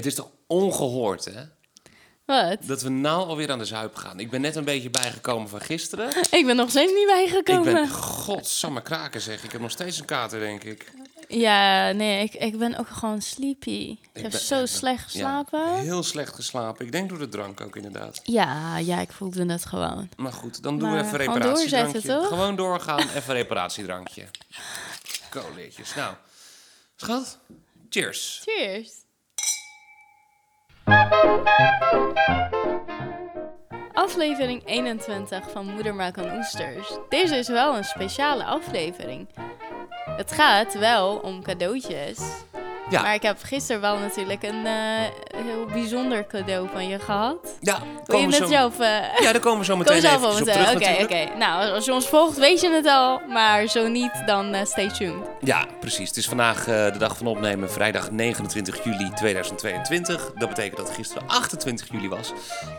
[0.00, 1.42] Het is toch ongehoord, hè?
[2.24, 2.56] Wat?
[2.62, 4.20] Dat we nou alweer aan de zuip gaan.
[4.20, 6.08] Ik ben net een beetje bijgekomen van gisteren.
[6.38, 7.72] Ik ben nog steeds niet Ik bijgekomen.
[7.74, 9.44] ben, godsamme kraken zeg.
[9.44, 10.92] Ik heb nog steeds een kater, denk ik.
[11.28, 13.70] Ja, nee, ik, ik ben ook gewoon sleepy.
[13.70, 15.60] Ik, Ik heb ben- zo ik- slecht geslapen.
[15.60, 15.80] Ja, Ja.
[15.80, 16.86] heel slecht geslapen.
[16.86, 18.20] Ik denk door de drank ook inderdaad.
[18.24, 20.08] ja, ik voelde het gewoon.
[20.16, 22.00] Maar goed, dan doen we even gewoon reparatiedrankje.
[22.00, 22.28] toch?
[22.28, 24.24] Gewoon doorgaan, even reparatiedrankje.
[25.30, 25.94] Coleetjes.
[25.94, 26.14] Nou,
[26.96, 27.38] schat,
[27.90, 28.42] cheers.
[28.44, 28.90] Cheers.
[33.92, 36.98] Aflevering 21 van Moedermelk en Oesters.
[37.08, 39.28] Deze is wel een speciale aflevering.
[40.16, 42.42] Het gaat wel om cadeautjes.
[42.90, 43.02] Ja.
[43.02, 44.72] Maar ik heb gisteren wel natuurlijk een eh,
[45.36, 47.36] heel bijzonder cadeau van je gehad.
[47.60, 48.46] Ja, Wil je het zo...
[48.46, 48.78] zelf...
[48.78, 48.88] eh,
[49.20, 51.28] Ja, daar komen we zo meteen zelf even op terug Oké, oké.
[51.38, 53.20] Nou, als je ons volgt, weet je het al.
[53.28, 55.26] Maar zo niet, dan eh, stay tuned.
[55.40, 56.08] Ja, precies.
[56.08, 60.32] Het is vandaag de dag van opnemen, vrijdag 29 juli 2022.
[60.38, 62.32] Dat betekent dat het gisteren 28 juli was.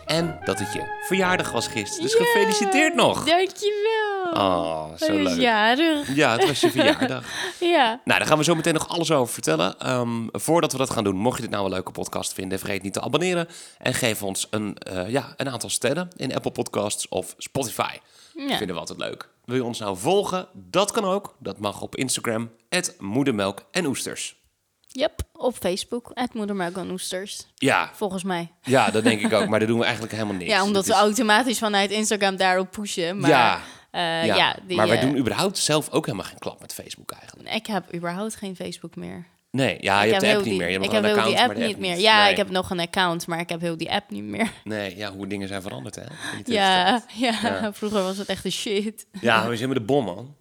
[0.06, 2.04] En dat het je verjaardag was gisteren.
[2.04, 3.24] Dus gefeliciteerd nog.
[3.26, 4.32] Dankjewel.
[4.34, 5.40] Oh, zo leuk.
[5.40, 6.16] jarig.
[6.16, 7.24] Ja, het was je verjaardag.
[7.60, 8.00] Ja.
[8.04, 9.76] Nou, daar gaan we zo meteen nog alles over vertellen.
[10.02, 12.82] Ehm, voordat we dat gaan doen, mocht je dit nou een leuke podcast vinden, vergeet
[12.82, 13.48] niet te abonneren.
[13.78, 17.98] En geef ons een, eh, ja, een aantal sterren in Apple Podcasts of Spotify.
[18.36, 18.58] Ja.
[18.58, 19.30] Vinden we altijd leuk.
[19.46, 20.48] Wil je ons nou volgen?
[20.54, 21.36] Dat kan ook.
[21.40, 22.52] Dat mag op Instagram,
[23.00, 24.40] moedermelk en oesters.
[24.88, 27.48] Yep, op Facebook, het Moedermelk en Oesters.
[27.56, 28.52] Ja, Volgens mij.
[28.62, 29.48] ja, dat denk ik ook.
[29.48, 30.52] Maar daar doen we eigenlijk helemaal niks.
[30.52, 33.20] Ja, omdat we is- automatisch vanuit Instagram daarop pushen.
[33.20, 34.36] Maar, Ja, eh, ja.
[34.36, 37.50] ja, die, maar wij eh, doen überhaupt zelf ook helemaal geen klap met Facebook eigenlijk.
[37.54, 39.26] Ik heb überhaupt geen Facebook meer.
[39.52, 40.68] Nee, ja, je ik hebt de app niet die, meer.
[40.68, 41.98] Je hebt ik heb die account, app de niet meer.
[42.00, 42.32] Ja, Nee.
[42.32, 44.52] ik heb nog een account, maar ik heb heel die app niet meer.
[44.64, 46.04] Nee, ja, hoe dingen zijn veranderd, hè?
[46.44, 47.74] die Ja, ja, Ja.
[47.74, 49.06] vroeger was het echt een shit.
[49.22, 50.36] Ja, we zijn met de bom, man.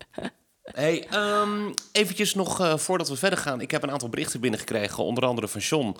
[0.62, 3.60] Hey, ehm, eventjes nog eh, voordat we verder gaan.
[3.60, 5.96] Ik heb een aantal berichten binnengekregen, onder andere van John.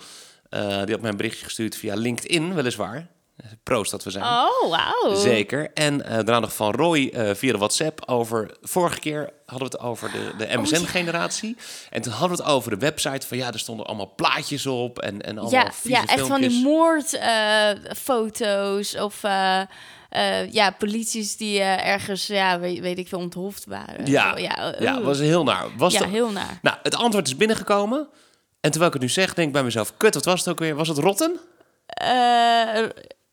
[0.49, 3.07] Eh, die had mij een berichtje gestuurd via LinkedIn, weliswaar.
[3.63, 4.23] Proost dat we zijn.
[4.23, 5.15] Oh, wauw.
[5.15, 5.71] Zeker.
[5.73, 8.51] En eh daarna nog van Roy eh, via de WhatsApp over...
[8.61, 11.57] Vorige keer hadden we het over de, de Oh, MSN-generatie.
[11.89, 13.37] En toen hadden we het over de website van...
[13.37, 18.95] Ja, er stonden allemaal plaatjes op en, en allemaal Ja, ja, echt van die moordfoto's
[18.95, 19.61] of eh,
[20.09, 24.05] eh, ja, polities die ergens, ja, weet, weet ik veel, onthoofd waren.
[24.05, 25.65] Ja, Zo, ja, ja, was heel naar.
[25.77, 26.59] Was ja dat- heel naar.
[26.61, 28.07] Nou, het antwoord is binnengekomen.
[28.61, 29.93] En terwijl ik het nu zeg, denk ik bij mezelf...
[29.97, 30.75] Kut, wat was het ook weer?
[30.75, 31.39] Was het rotten?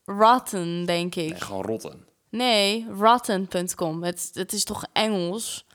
[0.08, 1.30] Eh, rotten, denk ik.
[1.30, 2.06] Nee, gewoon rotten.
[2.30, 4.02] Nee, rotten.com.
[4.02, 5.66] Het, het is toch Engels?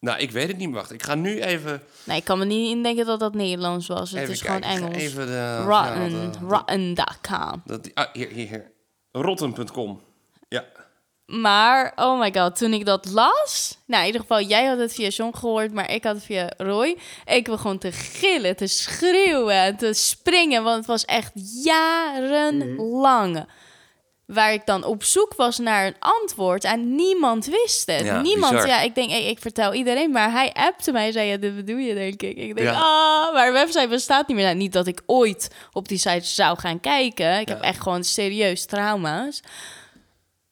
[0.00, 0.76] Nou, ik weet het niet meer.
[0.76, 1.82] Wacht, ik ga nu even...
[2.04, 4.10] Nee, ik kan me niet indenken dat dat Nederlands was.
[4.10, 4.70] Het even is kijken.
[4.70, 5.02] gewoon Engels.
[5.02, 7.62] Even de, Rotten, ja, de- rotten.com.
[7.64, 8.70] dat, ah, hier, hier, hier.
[9.12, 10.00] Rotten.com.
[10.48, 10.64] Ja.
[11.28, 13.78] Maar, oh my god, toen ik dat las...
[13.86, 16.50] Nou, in ieder geval, jij had het via John gehoord, maar ik had het via
[16.56, 16.96] Roy.
[17.24, 21.32] Ik gewoon te gillen, te schreeuwen, en te springen, want het was echt
[21.64, 23.46] jarenlang.
[24.26, 28.04] Waar ik dan op zoek was naar een antwoord en niemand wist het.
[28.04, 28.68] Ja, niemand, bizar.
[28.68, 31.56] ja, ik denk, ik, ik vertel iedereen, maar hij appte mij en zei, ja, dit
[31.56, 32.36] bedoel je, denk ik.
[32.36, 32.72] Ik denk, Ja.
[32.74, 34.46] ah, maar website bestaat niet meer.
[34.46, 37.40] Nou, niet dat ik ooit op die site zou gaan kijken.
[37.40, 37.54] Ik Ja.
[37.54, 39.40] heb echt gewoon serieus trauma's.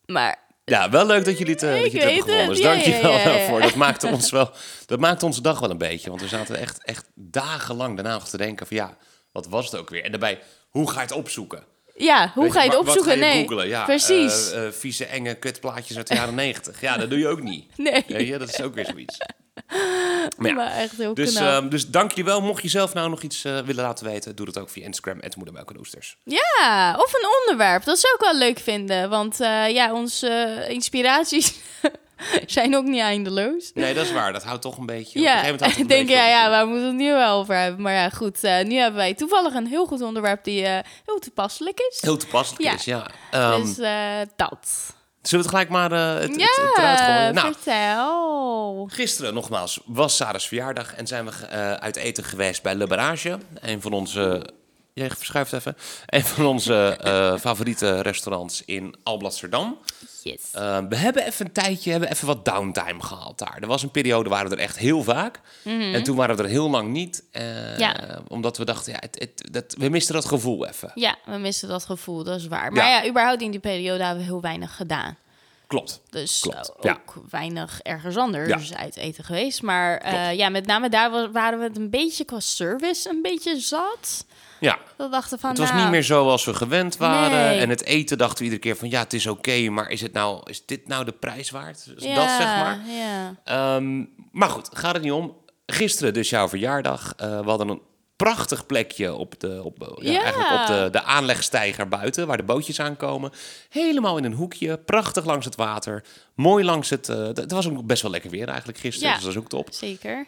[0.06, 2.49] Maar Ja, wel leuk dat jullie het, eh, dat Ik je het hebben gewonnen.
[2.49, 2.59] Dus.
[2.59, 3.60] Ja, dank je ja, daarvoor.
[3.60, 4.50] Dat maakte ons wel...
[4.87, 6.09] Dat maakte onze dag wel een beetje.
[6.09, 8.77] Want we zaten echt, echt dagenlang daarna nog te denken van...
[8.77, 8.97] Ja,
[9.32, 10.04] wat was het ook weer?
[10.04, 11.65] En daarbij, hoe ga je het opzoeken?
[11.94, 13.12] Ja, hoe ga je het opzoeken?
[13.12, 13.69] Je nee, googlen?
[13.69, 14.50] Ja, precies.
[14.50, 16.81] eh, eh, vieze, enge kutplaatjes uit de jaren negentig.
[16.81, 17.77] Ja, dat doe je ook niet.
[18.09, 19.19] nee, dat is ook weer zoiets.
[20.37, 21.49] Maar ja, maar echt heel dus, knap.
[21.49, 22.41] ehm, dus dank je wel.
[22.41, 25.21] Mocht je zelf nou nog iets eh, willen laten weten, doe dat ook via Instagram,
[25.37, 26.17] Moedermelk en Oesters.
[26.25, 27.84] ja, of een onderwerp.
[27.84, 29.11] Dat zou ik wel leuk vinden.
[29.11, 31.55] Want eh, ja, onze eh, inspiraties
[32.47, 33.71] zijn ook niet eindeloos.
[33.75, 34.33] Nee, dat is waar.
[34.33, 35.19] Dat houdt toch een beetje...
[35.19, 37.83] op een Ja, een denk, ja, ja, waar moeten we het nu wel over hebben?
[37.83, 40.66] Maar ja, goed, nu hebben wij toevallig een heel goed onderwerp die
[41.05, 42.00] heel toepasselijk is.
[42.00, 42.75] Heel toepasselijk Ja.
[42.75, 43.06] is, ja.
[43.31, 44.95] Ehm, dus eh, dat.
[45.28, 47.34] Zullen we het gelijk maar eh, het, Ja, het eruit gooien?
[47.34, 48.88] Nou, vertel.
[48.91, 53.38] gisteren nogmaals was Sarah's verjaardag en zijn we eh, uit eten geweest bij Le Barrage.
[53.60, 54.47] Een van onze...
[54.92, 55.77] Jij verschuift even.
[56.06, 59.78] Een van onze eh, favoriete restaurants in Alblasserdam.
[60.27, 60.51] Yes.
[60.57, 63.59] Uh, we hebben even een tijdje, hebben even wat downtime gehad daar.
[63.61, 65.41] Er was een periode, waren we er echt heel vaak.
[65.65, 67.25] En toen waren we er heel lang niet.
[67.33, 67.78] eh, Mhm.
[67.81, 68.19] Ja.
[68.28, 70.91] Omdat we dachten, ja, het, het, dat, we misten dat gevoel even.
[70.95, 72.73] Ja, we missen dat gevoel, dat is waar.
[72.73, 73.03] Maar Ja.
[73.03, 75.17] ja, überhaupt in die periode hebben we heel weinig gedaan.
[75.66, 76.01] Klopt.
[76.10, 76.92] Dus Klopt, eh, ja.
[76.92, 79.63] ook weinig ergens anders uit eten geweest.
[79.63, 80.36] Maar eh, Klopt.
[80.36, 84.24] ja, met name daar wa- waren we het een beetje qua service een beetje zat.
[84.60, 87.30] Ja, We dachten van, het was nou, niet meer zoals we gewend waren.
[87.51, 87.59] Nee.
[87.60, 90.13] En het eten dachten we iedere keer van, ja, het is oké, maar is, het
[90.13, 91.84] nou, is dit nou de prijs waard?
[91.97, 92.78] Ja, dat zeg maar.
[92.86, 93.34] Ja.
[93.45, 95.36] Ehm, maar goed, gaat het niet om.
[95.66, 97.13] Gisteren dus jouw verjaardag.
[97.16, 97.80] Eh, we hadden een
[98.16, 100.22] prachtig plekje op de, op, ja, Ja.
[100.22, 103.33] Eigenlijk op de, de aanlegsteiger buiten, waar de bootjes aankomen.
[103.68, 106.04] Helemaal in een hoekje, prachtig langs het water.
[106.34, 107.09] Mooi langs het...
[107.09, 109.15] eh, het was ook best wel lekker weer eigenlijk gisteren, Ja.
[109.15, 109.68] dus dat is ook top.
[109.71, 110.27] Zeker.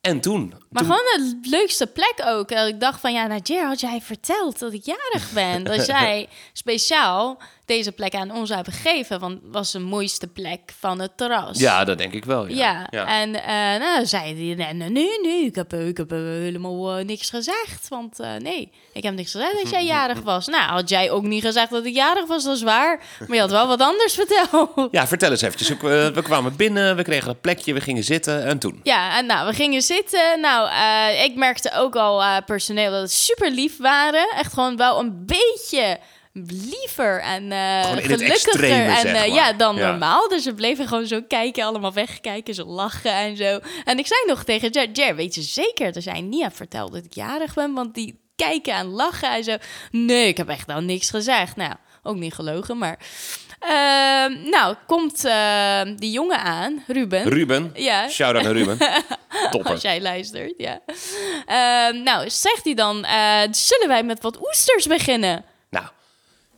[0.00, 0.48] En toen...
[0.70, 2.50] Maar toen gewoon de leukste plek ook.
[2.50, 5.64] Ik dacht van, ja, nou, Jer, had jij verteld dat ik jarig ben?
[5.74, 7.38] Dat jij speciaal
[7.68, 9.20] deze plek aan ons hebben gegeven.
[9.20, 11.58] Want het was de mooiste plek van het terras.
[11.58, 12.46] ja, dat denk ik wel.
[12.46, 16.96] Ja, Ja, en eh nou zei hij, nee, nee, ik heb, ik heb eh, helemaal
[16.98, 17.88] eh, niks gezegd.
[17.88, 20.46] Want nee, ik heb niks gezegd dat jij jarig was.
[20.46, 23.00] Nou, had jij ook niet gezegd dat ik jarig was, dat is waar.
[23.18, 24.70] Maar je had wel wat anders verteld.
[24.90, 25.68] Ja, vertel eens eventjes.
[25.68, 28.80] We, we kwamen binnen, we kregen een plekje, we gingen zitten en toen?
[28.82, 30.40] Ja, en nou, we gingen zitten.
[30.40, 30.70] Nou,
[31.24, 34.28] ik merkte ook al personeel dat het super lief waren.
[34.36, 35.98] Echt gewoon wel een beetje
[36.46, 39.28] liever en eh gelukkiger en zeg eh, maar.
[39.28, 39.90] ja, dan Ja.
[39.90, 40.28] normaal.
[40.28, 43.58] Dus ze bleven gewoon zo kijken, allemaal wegkijken, zo lachen en zo.
[43.84, 46.92] En ik zei nog tegen Jer, Jer, weet je zeker dat jij niet hebt verteld
[46.92, 47.72] dat ik jarig ben?
[47.74, 49.56] Want die kijken en lachen en zo.
[49.90, 51.56] Nee, ik heb echt nou niks gezegd.
[51.56, 52.98] Nou, ook niet gelogen, maar...
[53.58, 57.22] Ehm, nou, komt eh, die jongen aan, Ruben.
[57.28, 58.08] Ruben, Ja.
[58.08, 58.78] shout-out naar Ruben.
[59.50, 59.70] Topper.
[59.70, 60.80] Als jij luistert, ja.
[61.46, 65.44] Ehm, nou, zegt hij dan, eh, zullen wij met wat oesters beginnen?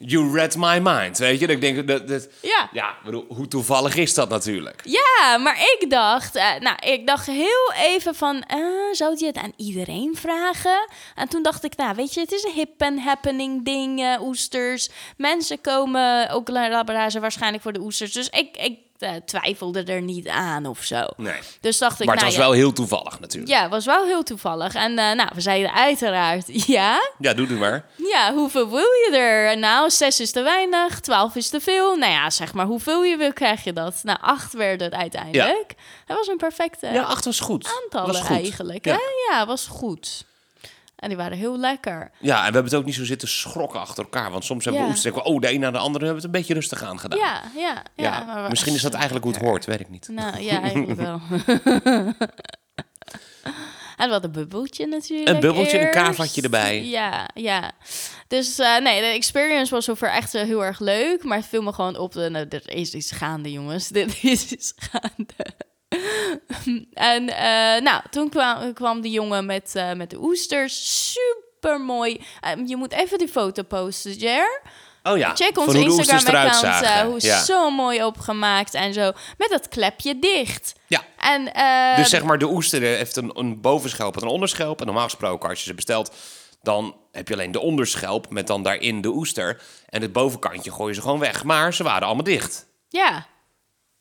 [0.02, 1.46] You read my mind, weet je.
[1.46, 2.68] Ik denk, dat, dat, Ja.
[2.72, 4.80] ja, bedoel, hoe toevallig is dat natuurlijk?
[4.84, 8.58] Ja, maar ik dacht, eh, nou, ik dacht heel even van, eh,
[8.92, 10.88] zou je het aan iedereen vragen?
[11.14, 14.22] En toen dacht ik, nou, weet je, het is een hip and happening ding, eh,
[14.22, 14.88] oesters.
[15.16, 18.12] Mensen komen ook naar Labrador waarschijnlijk voor de oesters.
[18.12, 21.06] Dus ik, ik eh, twijfelde er niet aan of zo.
[21.16, 21.38] Nee.
[21.60, 23.52] Dus dacht ik, Maar het nou was ja, wel heel toevallig natuurlijk.
[23.52, 24.74] Ja, het was wel heel toevallig.
[24.74, 27.10] En eh, nou, we zeiden uiteraard ja.
[27.18, 27.84] Ja, doe het maar.
[27.96, 29.58] Ja, hoeveel wil je er?
[29.58, 31.96] Nou, zes is te weinig, twaalf is te veel.
[31.96, 34.00] Nou ja, zeg maar, hoeveel je wil, krijg je dat?
[34.02, 35.74] Nou, acht werd het uiteindelijk.
[36.06, 37.68] Dat was een perfecte Ja, acht was goed.
[37.82, 38.36] aantallen was goed.
[38.36, 38.84] eigenlijk.
[38.84, 38.92] Ja.
[38.92, 39.34] Hè?
[39.34, 40.24] Ja, was goed.
[41.00, 42.10] En die waren heel lekker.
[42.18, 44.30] Ja, en we hebben het ook niet zo zitten schrokken achter elkaar.
[44.30, 44.94] Want soms hebben we Ja.
[44.94, 46.98] oesters we, oh, de een na de andere hebben we het een beetje rustig aan
[46.98, 47.18] gedaan.
[47.18, 48.24] Ja, ja, ja.
[48.26, 50.08] Ja, misschien is dat eigenlijk hoe het hoort, weet ik niet.
[50.08, 51.20] Nou, ja, eigenlijk wel.
[53.96, 55.28] en wat een bubbeltje natuurlijk.
[55.28, 55.98] Een bubbeltje, een eerst.
[55.98, 56.84] kaaslatje erbij.
[56.84, 57.72] Ja, ja.
[58.28, 61.24] Dus eh, nee, de experience was zover echt eh, heel erg leuk.
[61.24, 62.12] Maar het viel me gewoon op.
[62.12, 63.88] De, nou, er is iets gaande, jongens.
[63.98, 65.34] Dit is iets gaande.
[66.94, 71.10] en eh, nou, toen kwam, kwam de jongen met, eh, met de oesters.
[71.12, 72.20] Super mooi.
[72.66, 74.60] je moet even die foto posten, Jer.
[75.02, 76.82] Oh ja, Check ons Instagram-account.
[76.84, 77.42] eh, hoe ja.
[77.42, 79.12] zo mooi opgemaakt en zo.
[79.38, 80.72] Met dat klepje dicht.
[80.86, 84.80] ja, En, eh, dus zeg maar, de oester heeft een, een bovenschelp en een onderschelp.
[84.80, 86.14] En normaal gesproken, als je ze bestelt,
[86.62, 89.62] dan heb je alleen de onderschelp met dan daarin de oester.
[89.88, 91.44] En het bovenkantje gooi je ze gewoon weg.
[91.44, 92.66] Maar ze waren allemaal dicht.
[92.88, 93.26] Ja.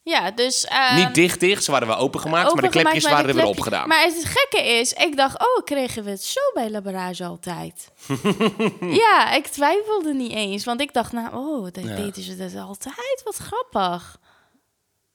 [0.03, 0.67] Ja, dus...
[0.95, 3.45] Niet dicht dicht, ze waren wel opengemaakt, maar de klepjes maar de waren er weer
[3.45, 3.87] opgedaan.
[3.87, 7.91] Maar het gekke is, ik dacht, oh, kregen we het zo bij Labarage altijd?
[9.03, 10.65] ja, ik twijfelde niet eens.
[10.65, 11.95] Want ik dacht, nou, oh, dat Ja.
[11.95, 13.21] deden ze dat altijd.
[13.23, 14.17] Wat grappig.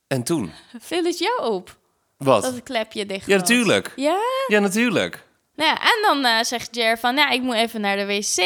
[0.07, 0.53] En toen?
[0.79, 1.77] Viel het jou op
[2.17, 2.43] Wat?
[2.43, 3.49] dat het klepje dicht Ja, was?
[3.49, 3.93] natuurlijk.
[3.97, 4.19] Ja?
[4.47, 5.25] Ja, natuurlijk.
[5.55, 8.43] Nou ja, en dan eh, zegt Jer van, nou, ik moet even naar de wc.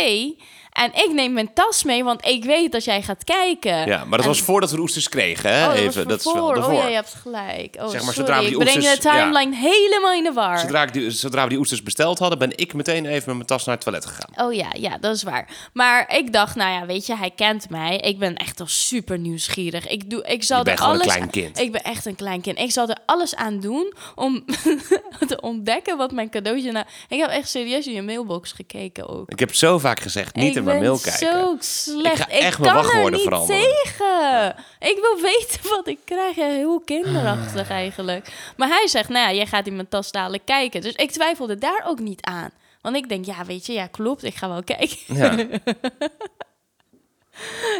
[0.79, 3.87] En ik neem mijn tas mee, want ik weet dat jij gaat kijken.
[3.87, 5.63] Ja, maar dat En- was voordat we de oesters kregen, hè?
[5.63, 6.57] Oh, dat Even, dat is wel voor.
[6.65, 7.77] Oh ja, je hebt gelijk.
[7.81, 8.15] Oh, Zeg maar, sorry.
[8.15, 10.59] zodra we die ik breng oesters- de timeline helemaal in de war.
[10.59, 13.47] Zodra, ik die, zodra we die oesters besteld hadden, ben ik meteen even met mijn
[13.47, 14.47] tas naar het toilet gegaan.
[14.47, 15.71] Oh ja, ja, dat is waar.
[15.73, 17.97] Maar ik dacht, nou ja, weet je, hij kent mij.
[17.97, 19.87] Ik ben echt al super nieuwsgierig.
[19.89, 21.58] Ik, doe, ik zal Je bent er gewoon een alles klein kind.
[21.58, 22.58] Ik ben echt een klein kind.
[22.58, 24.44] Ik zal er alles aan doen om
[25.29, 26.85] te ontdekken wat mijn cadeautje nou...
[27.08, 29.31] Ik heb echt serieus in je mailbox gekeken ook.
[29.31, 31.29] Ik heb zo vaak gezegd, niet ik in mijn ben mail kijken.
[31.29, 32.19] zo slecht.
[32.19, 33.63] Ik ga Ik, echt mijn kan er wachtwoorden niet veranderen.
[33.63, 34.55] tegen.
[34.79, 36.37] Ik wil weten wat ik krijg.
[36.37, 38.32] Ja, Heel kinderachtig eigenlijk.
[38.56, 40.81] Maar hij zegt, nou ja, jij gaat in mijn tas dadelijk kijken.
[40.81, 42.51] Dus ik twijfelde daar ook niet aan.
[42.81, 44.25] Want ik denk, ja, weet je, ja, klopt.
[44.25, 44.96] Ik ga wel kijken.
[45.06, 45.37] Ja.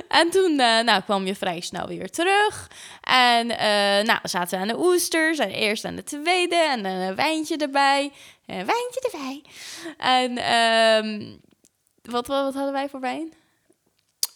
[0.09, 2.71] En toen eh, nou, kwam je vrij snel weer terug.
[3.01, 5.39] En eh, nou, we zaten aan de oesters.
[5.39, 6.57] En eerst aan de tweede.
[6.57, 8.13] En dan een wijntje erbij.
[8.47, 9.43] Een wijntje erbij.
[9.97, 11.37] En ehm,
[12.11, 13.33] wat, wat, wat hadden wij voor wijn?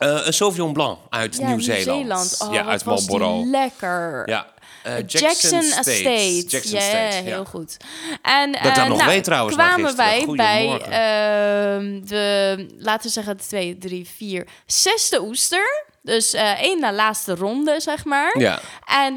[0.03, 2.37] Eh, een Sauvignon Blanc uit Ja, Nieuw-Zeeland.
[2.39, 3.51] Oh, ja, wat uit Marlborough.
[3.51, 4.23] lekker.
[4.29, 4.47] Ja.
[4.83, 5.61] eh, Jackson.
[5.61, 7.45] Jackson ja, Estate, heel ja.
[7.45, 7.77] goed.
[8.23, 13.13] En ik dat eh, nog nou, weet trouwens kwamen wij bij ehm, de, laten we
[13.13, 15.91] zeggen, twee, drie, vier, zesde oester.
[16.03, 18.39] Dus één na laatste ronde, zeg maar.
[18.39, 18.61] Ja.
[18.85, 19.17] En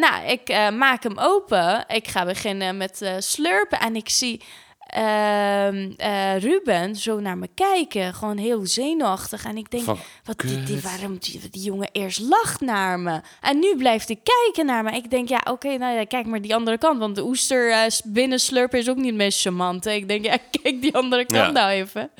[0.00, 1.84] nou, ik maak hem open.
[1.88, 3.80] Ik ga beginnen met slurpen.
[3.80, 4.42] En ik zie
[4.86, 8.14] ehm, eh, Ruben zo naar me kijken.
[8.14, 9.44] Gewoon heel zenuwachtig.
[9.44, 13.20] En ik denk, Van, wat, die, waarom die, die jongen eerst lacht naar me.
[13.40, 14.90] En nu blijft hij kijken naar me.
[14.96, 16.98] Ik denk, ja, oké, nou ja, kijk maar die andere kant.
[16.98, 19.94] Want de oester eh, binnen slurpen is ook niet meest charmante.
[19.94, 21.50] Ik denk, ja, kijk die andere kant Ja.
[21.50, 22.10] nou even.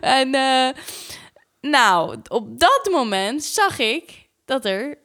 [0.00, 0.68] En eh,
[1.60, 4.98] nou, op dat moment zag ik dat er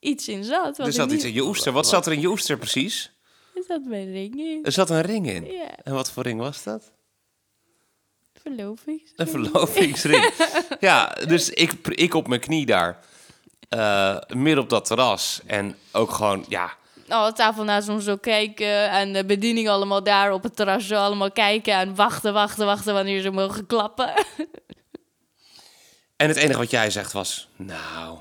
[0.00, 0.76] iets in zat.
[0.76, 1.72] wat Er zat niet- iets in je oester.
[1.72, 3.12] Wat zat er in je oester precies?
[3.58, 4.64] Er zat mijn ring in.
[4.64, 5.44] Er zat een ring in.
[5.44, 6.92] Ja, En wat voor ring was dat?
[8.42, 9.02] verloving.
[9.16, 10.30] Een verlovingsring.
[10.80, 12.98] ja, dus ik, ik op mijn knie daar.
[13.68, 15.40] eh, midden op dat terras.
[15.46, 16.72] En ook gewoon, ja,
[17.08, 20.94] Alle tafel naast ons zo kijken en de bediening allemaal daar op het terras zo
[20.94, 24.12] allemaal kijken en wachten, wachten, wachten wanneer ze mogen klappen.
[26.16, 28.18] En het enige wat jij zegt was, nou,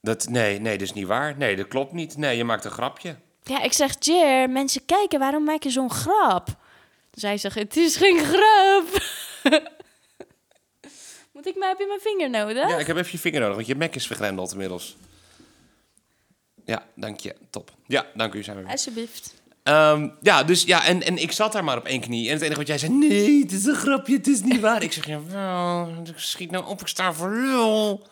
[0.00, 1.36] dat, nee, nee, dat is niet waar.
[1.36, 2.16] Nee, dat klopt niet.
[2.16, 3.16] Nee, je maakt een grapje.
[3.50, 6.48] Ja, ik zeg, Jer, mensen kijken, waarom maak je zo'n grap?
[7.12, 8.84] Zij zegt, het is geen grap.
[11.32, 12.68] Moet ik mij heb je mijn vinger nodig?
[12.68, 14.96] Ja, ik heb even je vinger nodig, want je mek is vergrendeld inmiddels.
[16.64, 17.36] Ja, dank je.
[17.50, 17.70] Top.
[17.86, 18.42] Ja, dank u.
[18.42, 18.72] Zijn we weer.
[18.72, 19.34] Alsjeblieft.
[19.62, 22.26] Ehm, ja, dus ja, en, en ik zat daar maar op één knie.
[22.28, 24.82] En het enige wat jij zei, nee, het is een grapje, het is niet waar.
[24.82, 28.06] Ik zeg, ja, wel, schiet nou op, ik sta voor lul.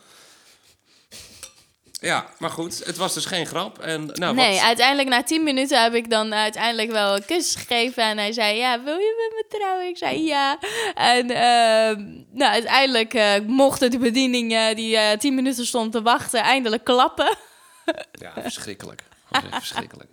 [2.00, 3.78] Ja, maar goed, het was dus geen grap.
[3.78, 7.54] En, nou, nee, wat, uiteindelijk na tien minuten heb ik dan uiteindelijk wel een kus
[7.54, 8.02] gegeven.
[8.02, 9.88] En hij zei, ja, wil je met me trouwen?
[9.88, 10.58] Ik zei, ja.
[10.94, 16.02] En ehm, nou, uiteindelijk eh, mochten de bediening eh, die eh, tien minuten stond te
[16.02, 17.36] wachten eindelijk klappen.
[18.24, 19.02] ja, verschrikkelijk.
[19.30, 20.10] Dat was echt verschrikkelijk.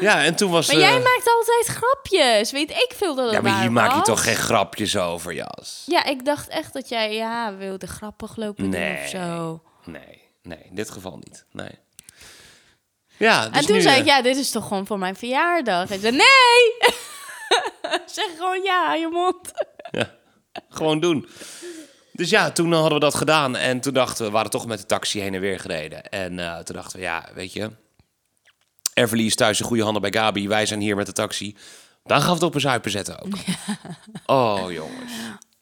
[0.00, 0.66] Ja, en toen was...
[0.66, 2.50] Maar jij eh, maakt altijd grapjes.
[2.50, 5.82] Weet ik veel dat het Ja, maar hier maak je toch geen grapjes over, Jas?
[5.86, 9.02] Ja, ik dacht echt dat jij ja, wilde grappig lopen doen Nee.
[9.02, 9.62] of zo.
[9.84, 11.44] Nee, nee, in dit geval niet.
[11.52, 11.78] Nee.
[13.16, 15.16] Ja, dus en toen nu, zei eh, ik, ja, dit is toch gewoon voor mijn
[15.16, 15.90] verjaardag?
[15.90, 16.90] En zei, nee!
[18.16, 19.52] zeg gewoon ja aan je mond.
[19.90, 20.14] Ja,
[20.68, 21.28] gewoon doen.
[22.12, 23.56] Dus ja, toen hadden we dat gedaan.
[23.56, 26.08] En toen dachten we, we waren toch met de taxi heen en weer gereden.
[26.08, 27.70] En eh, toen dachten we, ja, weet je...
[28.94, 30.48] Everly is thuis in goede handen bij Gabi.
[30.48, 31.56] Wij zijn hier met de taxi.
[32.04, 33.32] Dan we het op een zuipen zetten ook.
[34.26, 35.12] Oh, jongens.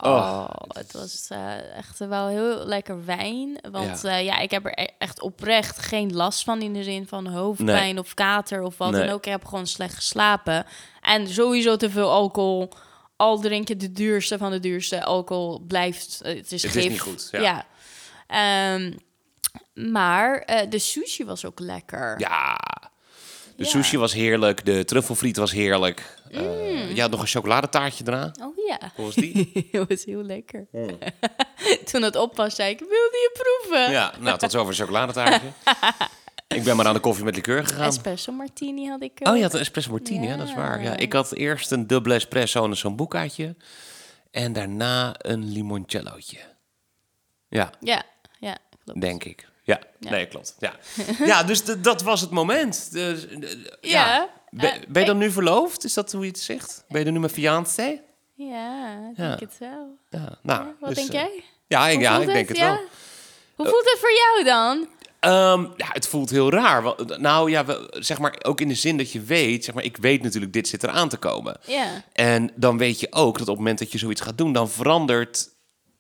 [0.03, 3.59] Oh, het was eh, echt wel heel lekker wijn.
[3.71, 4.11] Want Ja.
[4.11, 4.17] ja.
[4.17, 7.99] ja, ik heb er e- echt oprecht geen last van in de zin van hoofdpijn
[7.99, 9.01] of kater of wat Nee.
[9.05, 9.25] dan ook.
[9.25, 10.67] Ik heb gewoon slecht geslapen.
[11.01, 12.69] En sowieso te veel alcohol.
[13.17, 15.05] Al drink je de duurste van de duurste.
[15.05, 17.67] Alcohol blijft, eh, het is Het is niet goed, ja.
[18.27, 18.93] Ehm,
[19.75, 22.15] maar eh, de sushi was ook lekker.
[22.21, 22.59] Ja.
[23.57, 23.71] De Ja.
[23.71, 24.65] sushi was heerlijk.
[24.65, 26.19] De truffelfriet was heerlijk.
[26.31, 26.95] Eh, Mm.
[26.95, 28.33] ja, nog een chocoladetaartje daarna.
[28.43, 28.93] Oh ja.
[28.95, 29.51] Hoe was die?
[29.73, 30.67] Het was heel lekker.
[31.91, 33.91] Toen het op was, zei ik, wilde je proeven?
[33.93, 35.49] ja, nou, tot zover een chocoladetaartje.
[36.49, 37.87] Ik ben maar aan de koffie met liqueur gegaan.
[37.87, 39.19] Espresso martini had ik.
[39.23, 39.37] Oh, ook.
[39.37, 40.37] je had een espresso martini, ja.
[40.37, 40.83] dat is waar.
[40.83, 40.97] Ja, Ja.
[40.97, 43.57] ik had eerst een dubbele espresso en zo'n boekaatje.
[44.31, 46.39] En daarna een limoncellootje.
[47.49, 48.03] Ja, Ja,
[48.39, 49.01] ja, klopt.
[49.01, 49.49] denk ik.
[49.63, 50.11] Ja, Ja.
[50.11, 50.57] nee, klopt.
[50.59, 50.75] Ja,
[51.25, 52.93] ja dus dat was het moment.
[52.93, 53.39] Dus, eh,
[53.81, 54.07] ja.
[54.15, 54.29] Ja.
[54.51, 55.85] Ben, Eh, ben je dan nu verloofd?
[55.85, 56.85] Is dat hoe je het zegt?
[56.89, 58.01] Ben je dan nu mijn fiancé?
[58.35, 59.29] Ja, ik Ja.
[59.29, 59.97] denk het wel.
[60.11, 60.67] Ja, nou.
[60.81, 61.43] Wat dus, denk eh, jij?
[61.67, 62.79] Ja, ik, ja, ik denk het wel.
[63.55, 64.89] Hoe voelt het voor jou dan?
[65.21, 66.95] Ehm, ja, het voelt heel raar.
[67.19, 69.97] Nou ja, we, zeg maar ook in de zin dat je weet, zeg maar, ik
[69.97, 71.57] weet natuurlijk, dit zit eraan te komen.
[71.67, 72.05] Ja.
[72.13, 74.71] En dan weet je ook dat op het moment dat je zoiets gaat doen, dan
[74.71, 75.49] verandert,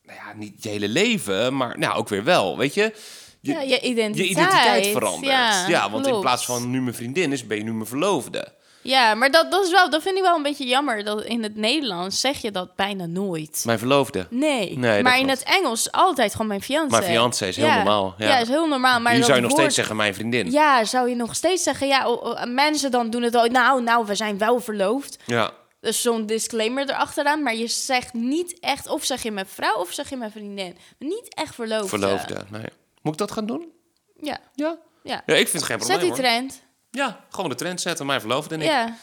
[0.02, 2.94] nou ja, niet je hele leven, maar nou ook weer wel, weet je?
[3.40, 4.16] Je, ja, je identiteit.
[4.16, 5.24] je identiteit verandert.
[5.32, 8.58] Ja, Ja, want in plaats van nu mijn vriendin is, ben je nu mijn verloofde.
[8.82, 11.04] Ja, maar dat, dat, is wel, dat vind ik wel een beetje jammer.
[11.04, 13.62] Dat in het Nederlands zeg je dat bijna nooit.
[13.66, 14.26] Mijn verloofde.
[14.30, 16.90] Nee, Nee, maar in het Engels altijd gewoon mijn fiancé.
[16.98, 17.76] Mijn fiancé is heel Ja.
[17.76, 18.28] normaal, ja.
[18.28, 19.00] Ja, is heel normaal.
[19.00, 20.50] Maar Hier zou je nog woord- steeds zeggen mijn vriendin.
[20.50, 21.86] Ja, zou je nog steeds zeggen...
[21.86, 22.18] Ja,
[22.48, 23.46] mensen dan doen het al...
[23.46, 25.18] Nou, nou, we zijn wel verloofd.
[25.26, 25.50] Ja.
[25.80, 27.42] Dus zo'n disclaimer erachteraan.
[27.42, 28.88] Maar je zegt niet echt...
[28.88, 30.76] Of zeg je mijn vrouw of zeg je mijn vriendin.
[30.98, 31.88] Niet echt verloofd.
[31.88, 32.44] Verloofde.
[32.50, 32.64] Nee.
[33.02, 33.72] Moet ik dat gaan doen?
[34.20, 34.78] Ja, Ja.
[35.02, 35.22] ja.
[35.26, 36.18] Ja, ik vind het geen Zet probleem die hoor.
[36.18, 36.62] trend.
[36.90, 38.66] Ja, gewoon de trend zetten, mijn verloofde en ik.
[38.66, 38.96] Ja.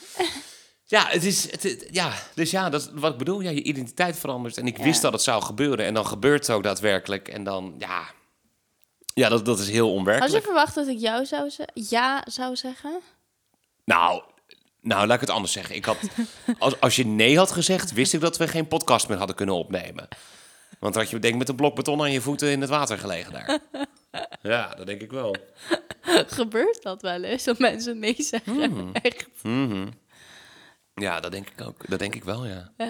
[0.85, 3.39] Ja, het is, het, het- ja, dus ja, dat is wat ik bedoel.
[3.39, 4.57] Ja, je identiteit verandert.
[4.57, 4.83] En ik Ja.
[4.83, 5.85] wist dat het zou gebeuren.
[5.85, 7.27] En dan gebeurt het ook daadwerkelijk.
[7.27, 8.03] En dan, ja,
[9.13, 10.43] ja dat, dat is heel Had je onwerkelijk.
[10.43, 12.99] verwacht dat ik jou zou ze- ja zou zeggen?
[13.85, 14.23] Nou,
[14.81, 15.75] nou, laat ik het anders zeggen.
[15.75, 15.97] Ik had,
[16.59, 19.55] als, als je nee had gezegd, wist ik dat we geen podcast meer hadden kunnen
[19.55, 20.07] opnemen.
[20.79, 22.97] Want had je denk ik met een blok beton aan je voeten in het water
[22.97, 23.59] gelegen daar.
[24.41, 25.35] Ja, dat denk ik wel.
[26.39, 27.43] Gebeurt dat wel eens?
[27.43, 28.63] Dat mensen nee zeggen?
[28.63, 28.93] Hmm.
[29.01, 29.27] Echt.
[29.41, 29.87] Mhm.
[30.93, 31.89] Ja, dat denk ik ook.
[31.89, 32.71] Dat denk ik wel, ja.
[32.77, 32.85] Ja.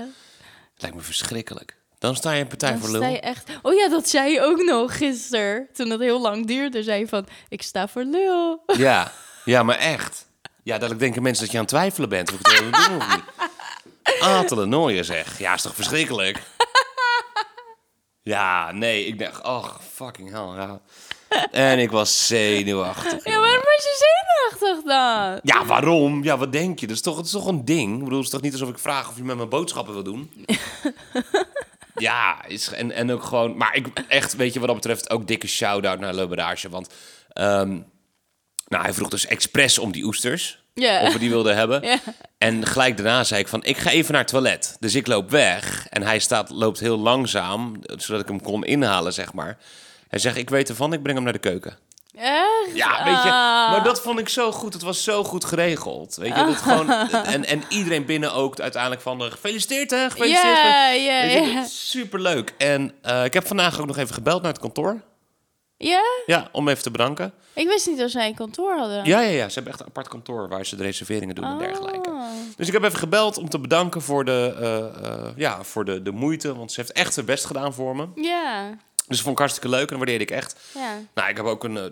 [0.74, 1.78] Het lijkt me verschrikkelijk.
[2.00, 3.10] Dan sta je een partij Dan voor sta lul.
[3.10, 3.50] je echt...
[3.62, 5.68] Oh ja, dat zei je ook nog gisteren.
[5.74, 7.28] Toen het heel lang duurde, zei je van...
[7.50, 8.64] Ik sta voor lul.
[8.78, 9.12] Ja,
[9.46, 10.28] ja, maar echt.
[10.64, 12.34] Ja, dat denken mensen dat je aan het twijfelen bent.
[12.34, 13.24] Of ik het wil doen of niet.
[14.22, 15.40] Atelenooien zeg.
[15.40, 16.42] Ja, is toch verschrikkelijk?
[18.28, 20.66] Ja, nee, ik dacht, oh, fucking hell.
[20.66, 20.80] Ja.
[21.52, 23.26] En ik was zenuwachtig.
[23.26, 25.40] Ja, waarom was je zenuwachtig dan?
[25.44, 26.24] Ja, waarom?
[26.24, 26.88] Ja, wat denk je?
[26.88, 27.94] Dat is toch, het is toch een ding?
[27.94, 30.04] Ik bedoel, het is toch niet alsof ik vraag of je met mijn boodschappen wil
[30.04, 30.46] doen?
[32.08, 33.58] ja, is, en, en ook gewoon...
[33.58, 36.70] Maar ik echt, weet je, wat dat betreft ook dikke shout-out naar Le Barrage.
[36.70, 36.94] Want
[37.34, 37.80] ehm,
[38.68, 40.66] nou, hij vroeg dus expres om die oesters.
[40.78, 41.84] Of we die wilden hebben.
[42.38, 44.78] En gelijk daarna zei ik van, ik ga even naar het toilet.
[44.80, 45.88] Dus ik loop weg.
[45.90, 49.58] En hij staat, loopt heel langzaam, zodat ik hem kon inhalen, zeg maar.
[50.08, 51.78] Hij zegt, ik weet ervan, ik breng hem naar de keuken.
[52.16, 52.76] Echt?
[52.76, 53.72] Ja, weet je, Ah.
[53.72, 54.74] maar dat vond ik zo goed.
[54.74, 56.16] Het was zo goed geregeld.
[56.16, 56.90] Weet je, dat gewoon,
[57.34, 60.58] en, en iedereen binnen ook uiteindelijk van, eh, gefeliciteerd hè, gefeliciteerd.
[60.58, 61.66] Ja, ja.
[61.70, 62.54] Superleuk.
[62.58, 65.02] En eh, ik heb vandaag ook nog even gebeld naar het kantoor.
[65.78, 66.02] Ja?
[66.26, 67.34] Ja, om even te bedanken.
[67.54, 69.06] Ik wist niet dat zij een kantoor hadden.
[69.06, 69.48] Ja, ja, ja.
[69.50, 72.10] Ze hebben echt een apart kantoor waar ze de reserveringen doen en dergelijke.
[72.10, 72.22] Oh.
[72.56, 76.02] Dus ik heb even gebeld om te bedanken voor de, eh, eh, ja, voor de,
[76.02, 76.56] de moeite.
[76.56, 78.08] Want ze heeft echt haar best gedaan voor me.
[78.16, 80.56] Ja, Dus dat vond ik hartstikke leuk en dat waardeerde ik echt.
[80.74, 80.98] ja.
[81.14, 81.84] Nou, ik heb ook een, eh,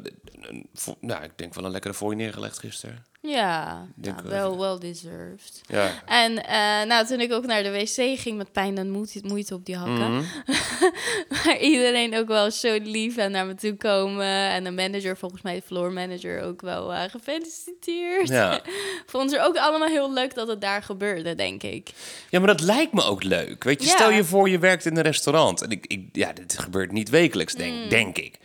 [0.42, 3.06] een, vo- nou, ik denk wel een lekkere fooi neergelegd gisteren.
[3.26, 4.58] Ja, nou, wel.
[4.58, 5.62] wel well deserved.
[5.68, 5.92] Ja.
[6.06, 9.54] En eh, nou, toen ik ook naar de wc ging met pijn en moeite, moeite
[9.54, 10.12] op die hakken.
[10.12, 10.24] Mhm.
[11.46, 14.26] Maar iedereen ook wel zo lief en naar me toe komen.
[14.50, 18.28] En de manager, volgens mij de floor manager, ook wel eh, gefeliciteerd.
[18.28, 18.60] Ja.
[19.06, 21.90] Vond ze ook allemaal heel leuk dat het daar gebeurde, denk ik.
[22.30, 23.64] ja, maar dat lijkt me ook leuk.
[23.64, 23.96] Weet je, Ja.
[23.96, 25.62] stel je voor je werkt in een restaurant.
[25.62, 27.90] En ik, ik, ja, dit gebeurt niet wekelijks, denk, Mm.
[27.90, 28.38] denk ik.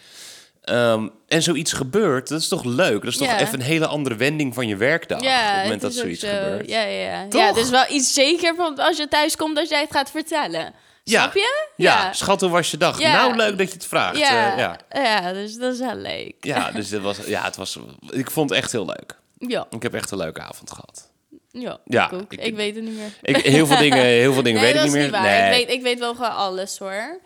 [0.63, 3.03] Ehm, en zoiets gebeurt, dat is toch leuk?
[3.03, 3.41] Dat is toch Ja.
[3.41, 5.21] even een hele andere wending van je werkdag.
[5.23, 6.27] ja, op het moment dat zoiets zo.
[6.29, 6.69] gebeurt.
[6.69, 7.29] Ja, ja, ja.
[7.29, 7.41] Toch?
[7.41, 10.73] ja, is wel iets zeker van als je thuis komt dat jij het gaat vertellen.
[11.05, 11.21] Ja.
[11.23, 11.67] Snap je?
[11.77, 13.01] Ja, schat, hoe was je dag?
[13.01, 13.13] Ja.
[13.13, 14.19] Nou, leuk dat je het vraagt.
[14.19, 14.79] Ja, eh, ja.
[14.93, 15.33] ja.
[15.33, 16.35] dus dat is wel leuk.
[16.41, 17.79] ja, dus dit was, ja, het was,
[18.11, 19.17] ik vond het echt heel leuk.
[19.39, 21.11] Ja, Ik heb echt een leuke avond gehad.
[21.51, 23.13] ja, Ja, ik weet het niet meer.
[23.23, 25.11] Ik, heel veel dingen, heel veel dingen nee, weet ik niet meer.
[25.11, 25.21] niet.
[25.21, 25.61] Nee.
[25.61, 27.21] Ik, weet, ik weet wel gewoon alles hoor.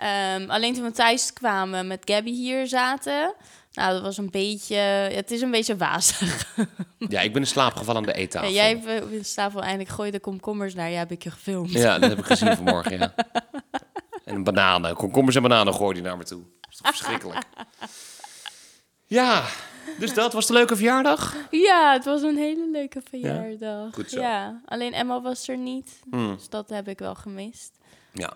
[0.00, 3.34] Ehm, alleen toen we thuis kwamen met Gabby hier zaten.
[3.72, 4.76] Nou, dat was een beetje...
[4.76, 6.54] Het is een beetje wazig.
[6.98, 8.48] Ja, ik ben in slaap gevallen aan de eettafel.
[8.48, 10.90] Ja, jij op de tafel eindelijk gooi de komkommers naar.
[10.90, 11.70] Ja, heb ik je gefilmd.
[11.70, 13.14] Ja, dat heb ik gezien vanmorgen, ja.
[14.24, 16.42] En bananen, komkommers en bananen gooide hij naar me toe.
[16.60, 17.44] Dat is toch verschrikkelijk.
[19.06, 19.44] Ja,
[19.98, 21.36] dus dat was de leuke verjaardag.
[21.50, 23.94] Ja, het was een hele leuke verjaardag.
[23.94, 24.20] Goed zo.
[24.20, 26.00] Ja, alleen Emma was er niet.
[26.10, 26.36] Hmm.
[26.36, 27.78] Dus dat heb ik wel gemist.
[28.12, 28.32] Ja,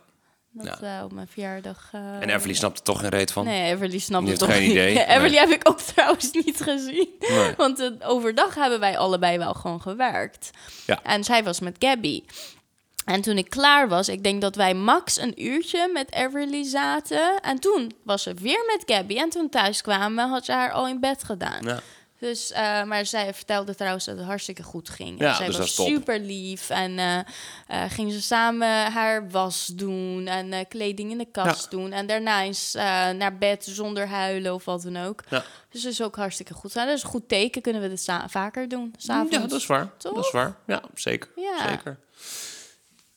[0.57, 0.99] Dat Ja.
[0.99, 1.89] eh, op mijn verjaardag...
[1.93, 3.45] eh, en Everly snapt er toch geen reet van.
[3.45, 4.71] Nee, Everly snapte toch geen niet.
[4.71, 5.05] idee.
[5.07, 5.39] Everly Nee.
[5.39, 7.09] heb ik ook trouwens niet gezien.
[7.19, 7.55] Nee.
[7.57, 10.51] Want eh, overdag hebben wij allebei wel gewoon gewerkt.
[10.87, 11.03] Ja.
[11.03, 12.25] En zij was met Gabby.
[13.05, 17.41] En toen ik klaar was, ik denk dat wij max een uurtje met Everly zaten.
[17.41, 19.17] En toen was ze weer met Gabby.
[19.17, 21.65] En toen thuis kwamen, had ze haar al in bed gedaan.
[21.65, 21.81] Ja.
[22.25, 25.21] Dus, eh, maar zij vertelde trouwens dat het hartstikke goed ging.
[25.21, 26.71] Ja, En zij dus was super lief.
[26.71, 27.19] En eh
[27.67, 31.93] eh, gingen ze samen haar was doen en kleding in de kast doen.
[31.93, 32.73] En daarna eens
[33.17, 35.23] naar bed zonder huilen of wat dan ook.
[35.29, 35.45] Ja.
[35.71, 36.75] Dus dat is ook hartstikke goed.
[36.75, 37.63] Nou, dat is een goed teken.
[37.63, 38.95] Kunnen we dit vaker doen?
[38.97, 39.37] S'avonds.
[39.37, 39.91] ja, dat is waar.
[39.97, 40.15] Toch?
[40.15, 40.57] Dat is waar.
[40.67, 41.31] Ja, zeker.
[41.37, 41.69] Ja.
[41.69, 41.99] zeker.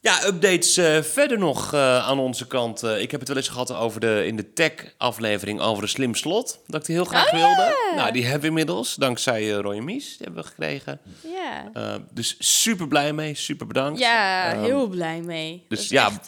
[0.07, 2.83] Ja, updates eh, verder nog eh, aan onze kant.
[2.83, 6.15] Eh, ik heb het wel eens gehad over de, in de tech-aflevering over een slim
[6.15, 6.59] slot.
[6.67, 7.93] Dat ik die heel graag Oh, wilde.
[7.95, 10.07] Nou, die hebben we inmiddels, dankzij Roy Mies.
[10.07, 10.99] Die hebben we gekregen.
[11.21, 11.71] Ja,
[12.11, 13.99] dus super blij mee, super bedankt.
[13.99, 15.65] ja Ehm, heel blij mee.
[15.67, 16.25] dus ja, echt,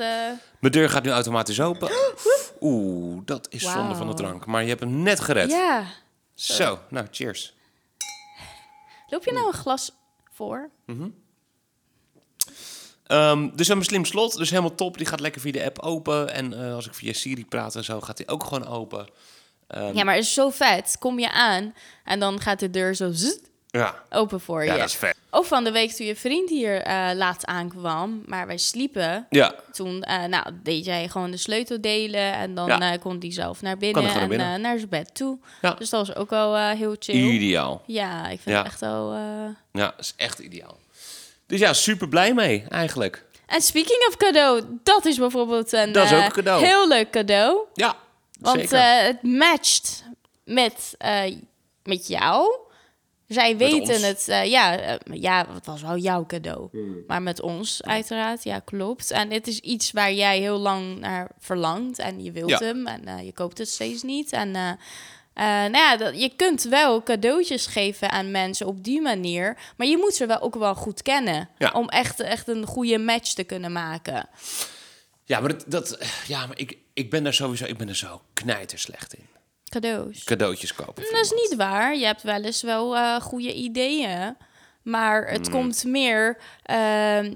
[0.59, 1.89] Mijn deur gaat nu automatisch open.
[2.61, 4.45] Oeh, dat is zonde van de drank.
[4.45, 5.51] Maar je hebt hem net gered.
[5.51, 5.83] ja.
[6.33, 7.53] Zo, nou, cheers.
[9.07, 9.91] Loop je nou een glas
[10.31, 10.69] voor?
[10.85, 10.95] Dus
[13.15, 13.15] we
[13.55, 14.97] hebben een slim slot, dus helemaal top.
[14.97, 16.33] Die gaat lekker via de app open.
[16.33, 19.07] En eh, als ik via Siri praat en zo, gaat die ook gewoon open.
[19.67, 20.95] Ehm, Ja, maar het is zo vet.
[20.99, 24.03] Kom je aan en dan gaat de deur zo zzzt ja.
[24.09, 24.79] open voor ja, je.
[24.79, 25.15] dat is vet.
[25.31, 29.25] Ook van de week toen je vriend hier eh, laat aankwam, maar wij sliepen.
[29.29, 32.97] Ja, Toen eh, nou, deed jij gewoon de sleutel delen en dan Ja.
[32.97, 35.37] kon hij zelf naar binnen en naar eh, naar zijn bed toe.
[35.61, 35.73] Ja.
[35.73, 37.15] Dus dat was ook wel eh, heel chill.
[37.29, 37.83] ideaal.
[37.85, 38.57] Ja, ik vind Ja.
[38.57, 39.13] het echt wel...
[39.13, 40.77] Ja, dat is echt ideaal.
[41.49, 43.25] Dus ja, super blij mee eigenlijk.
[43.45, 46.65] En speaking of cadeau, dat is bijvoorbeeld een Dat is ook eh, een cadeau.
[46.65, 47.57] heel leuk cadeau.
[47.73, 47.95] Ja,
[48.39, 48.77] Want zeker.
[48.77, 50.03] eh, het matcht
[50.43, 51.35] met, eh,
[51.83, 52.57] met jou.
[53.27, 54.01] Zij weten ons.
[54.01, 54.25] het.
[54.49, 56.67] ja, ja, het was wel jouw cadeau.
[56.71, 57.03] Hmm.
[57.07, 58.43] Maar met ons, uiteraard.
[58.43, 59.11] Ja, klopt.
[59.11, 61.99] En het is iets waar jij heel lang naar verlangt.
[61.99, 62.57] En je wilt Ja.
[62.59, 62.87] hem.
[62.87, 64.31] En eh, je koopt het steeds niet.
[64.31, 64.77] En
[65.39, 69.57] eh, nou ja, dat, je kunt wel cadeautjes geven aan mensen op die manier.
[69.77, 71.49] Maar je moet ze wel ook wel goed kennen.
[71.57, 71.71] Ja.
[71.71, 74.29] Om echt, echt een goede match te kunnen maken.
[75.25, 75.97] Ja, maar, dat, dat,
[76.27, 79.27] ja, maar ik, ik ben daar sowieso ik ben er zo knijterslecht in.
[79.69, 80.23] Cadeaus.
[80.23, 81.03] Cadeautjes kopen.
[81.03, 81.95] Dat is niet waar.
[81.97, 84.37] Je hebt wel eens wel eh, goede ideeën.
[84.81, 85.55] Maar het Hmm.
[85.55, 86.37] komt meer...
[86.63, 87.33] ehm,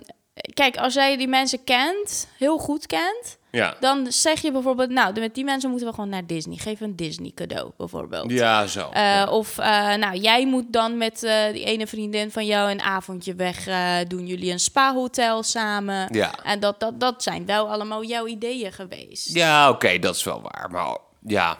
[0.54, 3.76] kijk, als jij die mensen kent, heel goed kent, Ja.
[3.80, 6.58] dan zeg je bijvoorbeeld, nou, met die mensen moeten we gewoon naar Disney.
[6.58, 8.32] Geef een Disney cadeau, bijvoorbeeld.
[8.32, 8.90] Ja, zo.
[8.90, 12.82] Eh, Of, eh, nou, jij moet dan met eh, die ene vriendin van jou een
[12.82, 13.64] avondje weg
[14.08, 14.28] doen.
[14.28, 16.08] Jullie een spa-hotel samen.
[16.14, 16.44] Ja.
[16.44, 19.34] En dat, dat, dat zijn wel allemaal jouw ideeën geweest.
[19.34, 20.68] Ja, oké, dat is wel waar.
[20.72, 21.58] Maar ja,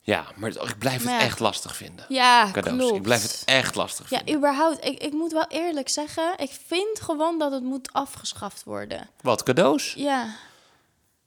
[0.00, 1.20] ja maar ik blijf het ja.
[1.20, 2.04] echt lastig vinden.
[2.08, 2.78] Ja, Cadeaus.
[2.78, 2.96] klopt.
[2.96, 4.34] Ik blijf het echt lastig Ja, vinden.
[4.36, 4.84] überhaupt.
[4.84, 9.08] Ik, ik moet wel eerlijk zeggen, ik vind gewoon dat het moet afgeschaft worden.
[9.20, 9.94] Wat, cadeaus?
[9.96, 10.26] Ja.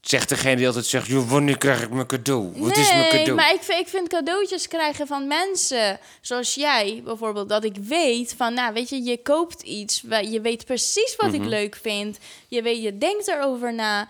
[0.09, 2.51] Zegt degene die altijd zegt, joh, wanneer krijg ik mijn cadeau?
[2.55, 3.33] Wat nee, is mijn cadeau?
[3.35, 7.49] maar ik vind, ik vind cadeautjes krijgen van mensen zoals jij bijvoorbeeld.
[7.49, 10.03] Dat ik weet van, nou weet je, je koopt iets.
[10.21, 11.41] Je weet precies wat Mhm.
[11.41, 12.17] ik leuk vind.
[12.47, 14.07] Je, weet, je denkt erover na.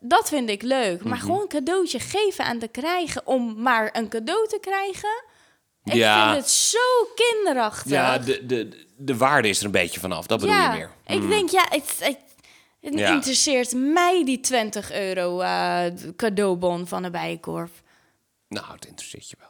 [0.00, 0.98] Dat vind ik leuk.
[1.00, 1.08] Mhm.
[1.08, 5.22] Maar gewoon een cadeautje geven en te krijgen om maar een cadeau te krijgen.
[5.84, 6.32] Ik Ja.
[6.32, 6.78] vind het zo
[7.14, 7.90] kinderachtig.
[7.92, 10.26] Ja, de, de, de waarde is er een beetje vanaf.
[10.26, 10.90] Dat bedoel Ja, je meer.
[11.16, 12.16] Ik denk, ja, het, het,
[12.80, 13.12] het Ja.
[13.14, 15.84] interesseert mij die 20 euro eh,
[16.16, 17.70] cadeaubon van de Bijenkorf.
[18.48, 19.48] Nou, het interesseert je wel.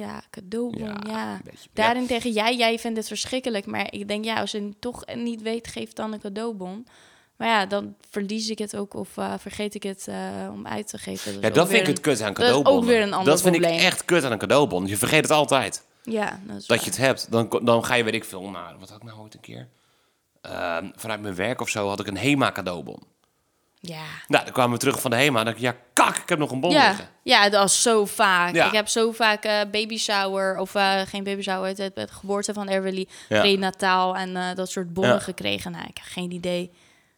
[0.00, 1.32] Ja, cadeaubon, Ja, ja.
[1.32, 1.68] een beetje.
[1.72, 3.66] Daarin tegen jij, jij vindt het verschrikkelijk.
[3.66, 6.86] Maar ik denk, ja, als je het toch niet weet, geef dan een cadeaubon.
[7.36, 10.16] Maar ja, dan verlies ik het ook of eh, vergeet ik het eh,
[10.52, 11.32] om uit te geven.
[11.40, 13.40] Ja, is dat vind ik het kut aan dat is ook weer een ander Dat
[13.42, 13.78] vind probleem.
[13.78, 14.86] ik echt kut aan een cadeaubon.
[14.86, 15.86] Je vergeet het altijd.
[16.02, 17.30] Ja, dat is Dat je het hebt.
[17.30, 19.68] Dan, dan ga je, weet ik veel, nou, wat had ik nou ooit een keer?
[20.50, 23.02] Ehm, vanuit mijn werk of zo had ik een HEMA cadeaubon.
[23.80, 24.02] Ja.
[24.28, 25.38] Nou, dan kwamen we terug van de HEMA.
[25.38, 27.08] En dan dacht ik, ja, kak, ik heb nog een bon Ja, liggen.
[27.22, 28.54] ja, dat is zo vaak.
[28.54, 28.66] Ja.
[28.66, 32.52] Ik heb zo vaak eh baby shower, of eh, geen baby shower, het, het, geboorte
[32.52, 33.40] van Everly, Ja.
[33.40, 35.20] prenataal en eh, dat soort bonnen Ja.
[35.20, 35.72] gekregen.
[35.72, 36.70] Nou, ik heb geen idee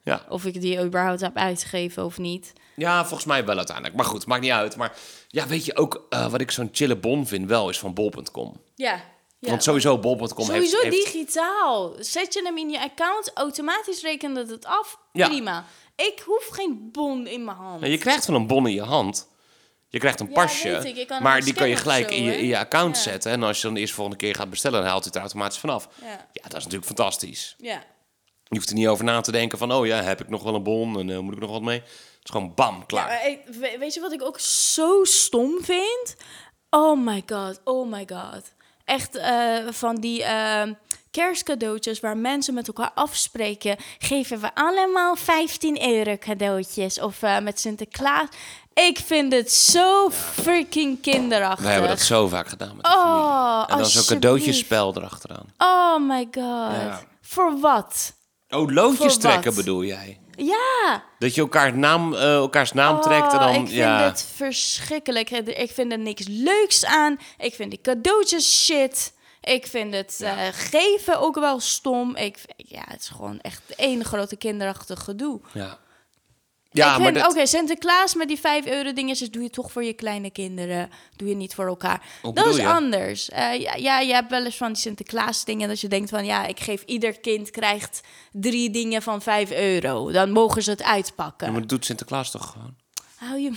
[0.02, 0.24] Ja.
[0.28, 2.52] of ik die überhaupt heb uitgegeven of niet.
[2.76, 3.96] ja, volgens mij wel uiteindelijk.
[3.96, 4.76] Maar goed, maakt niet uit.
[4.76, 4.92] Maar
[5.28, 8.60] ja, weet je ook, wat ik zo'n chille bon vind wel, is van bol.com.
[8.74, 9.00] Ja.
[9.40, 10.94] Want sowieso bol.com Sowieso heeft...
[10.94, 11.94] heeft digitaal.
[11.98, 14.98] Zet je hem in je account, automatisch rekent het het af.
[15.12, 15.28] Ja.
[15.28, 15.64] Prima.
[15.96, 17.80] Ik hoef geen bon in mijn hand.
[17.80, 19.28] Nou, je krijgt van een bon in je hand.
[19.88, 20.96] Je krijgt een Ja, pasje, ik.
[20.96, 22.36] Ik maar die kan je gelijk zo, in je, hè?
[22.36, 23.02] in je account Ja.
[23.02, 23.32] zetten.
[23.32, 25.20] En als je dan de eerste volgende keer gaat bestellen, dan haalt hij het er
[25.20, 25.88] automatisch vanaf.
[26.00, 26.06] Ja.
[26.32, 27.54] Ja, dat is natuurlijk fantastisch.
[27.58, 27.84] Ja.
[28.44, 30.54] Je hoeft er niet over na te denken van, oh ja, heb ik nog wel
[30.54, 31.78] een bon en eh, moet ik nog wat mee?
[31.80, 31.88] Het
[32.22, 33.38] is gewoon bam, klaar.
[33.78, 36.16] weet je wat ik ook zo stom vind?
[36.70, 38.52] Oh my god, oh my god.
[38.90, 40.62] Echt eh, van die eh,
[41.10, 43.76] kerstcadeautjes waar mensen met elkaar afspreken.
[43.98, 47.00] Geven we allemaal 15 euro cadeautjes.
[47.00, 48.28] Of eh, met Sinterklaas.
[48.74, 51.64] Ik vind het zo freaking kinderachtig.
[51.64, 53.22] We hebben dat zo vaak gedaan met de familie.
[53.22, 55.46] Oh, En dan zo'n cadeautjespel erachteraan.
[55.58, 56.74] Oh my god.
[56.74, 57.00] Ja.
[57.20, 58.12] Voor wat?
[58.48, 59.64] Oh, loodjes Voor trekken wat?
[59.64, 60.19] bedoel jij?
[60.44, 61.02] Ja.
[61.18, 63.54] Dat je elkaar naam, eh, elkaars naam trekt en Oh, dan...
[63.54, 64.02] ik vind ja.
[64.02, 65.30] het verschrikkelijk.
[65.30, 67.18] Ik vind er niks leuks aan.
[67.38, 69.12] Ik vind die cadeautjes shit.
[69.40, 72.16] Ik vind het eh, geven ook wel stom.
[72.16, 75.40] Ik, ja, het is gewoon echt één grote kinderachtig gedoe.
[75.52, 75.78] Ja,
[76.70, 77.30] ja maar dat...
[77.30, 80.90] oké, Sinterklaas met die 5 euro dingetjes doe je toch voor je kleine kinderen.
[81.16, 82.02] Doe je niet voor elkaar.
[82.22, 82.66] Hoe dat is je?
[82.66, 83.28] anders.
[83.28, 86.24] Eh, ja, ja, je hebt wel eens van die Sinterklaas dingen dat je denkt van
[86.24, 88.00] ja, ik geef ieder kind krijgt
[88.32, 90.10] drie dingen van 5 euro.
[90.10, 91.46] Dan mogen ze het uitpakken.
[91.46, 92.76] Ja, maar dat doet Sinterklaas toch gewoon?
[93.16, 93.52] Hou je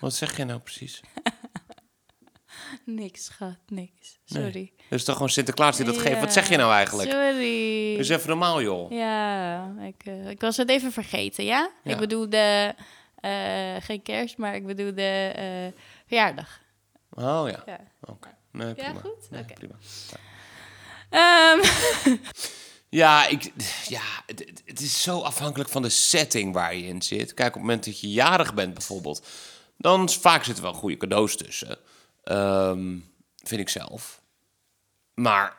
[0.00, 1.00] Wat zeg jij nou precies?
[2.84, 4.18] Niks, schat, niks.
[4.24, 4.72] Sorry.
[4.88, 6.14] Is toch gewoon Sinterklaas die dat geeft?
[6.20, 7.10] Wat Ja, zeg je nou eigenlijk?
[7.10, 7.96] Sorry.
[7.96, 8.90] Dus even normaal, joh.
[8.92, 11.70] Ja, ik, eh, ik was het even vergeten, ja?
[11.84, 11.92] Ja.
[11.92, 12.74] Ik bedoel de...
[13.20, 16.60] eh, geen kerst, maar ik bedoel de eh, verjaardag.
[17.10, 17.80] Oh ja, Ja.
[18.00, 18.28] oké.
[18.52, 19.30] Nee, Ja, goed?
[19.30, 19.52] Nee, Oké.
[19.54, 19.74] prima.
[21.10, 21.58] Ehm,
[22.88, 23.52] Ja, ik,
[23.88, 27.34] ja het, het- is zo afhankelijk van de setting waar je in zit.
[27.34, 29.26] Kijk, op het moment dat je jarig bent bijvoorbeeld...
[29.76, 31.78] dan vaak zitten wel goede cadeaus tussen.
[32.24, 32.96] Ehm,
[33.44, 34.20] vind ik zelf.
[35.16, 35.56] Maar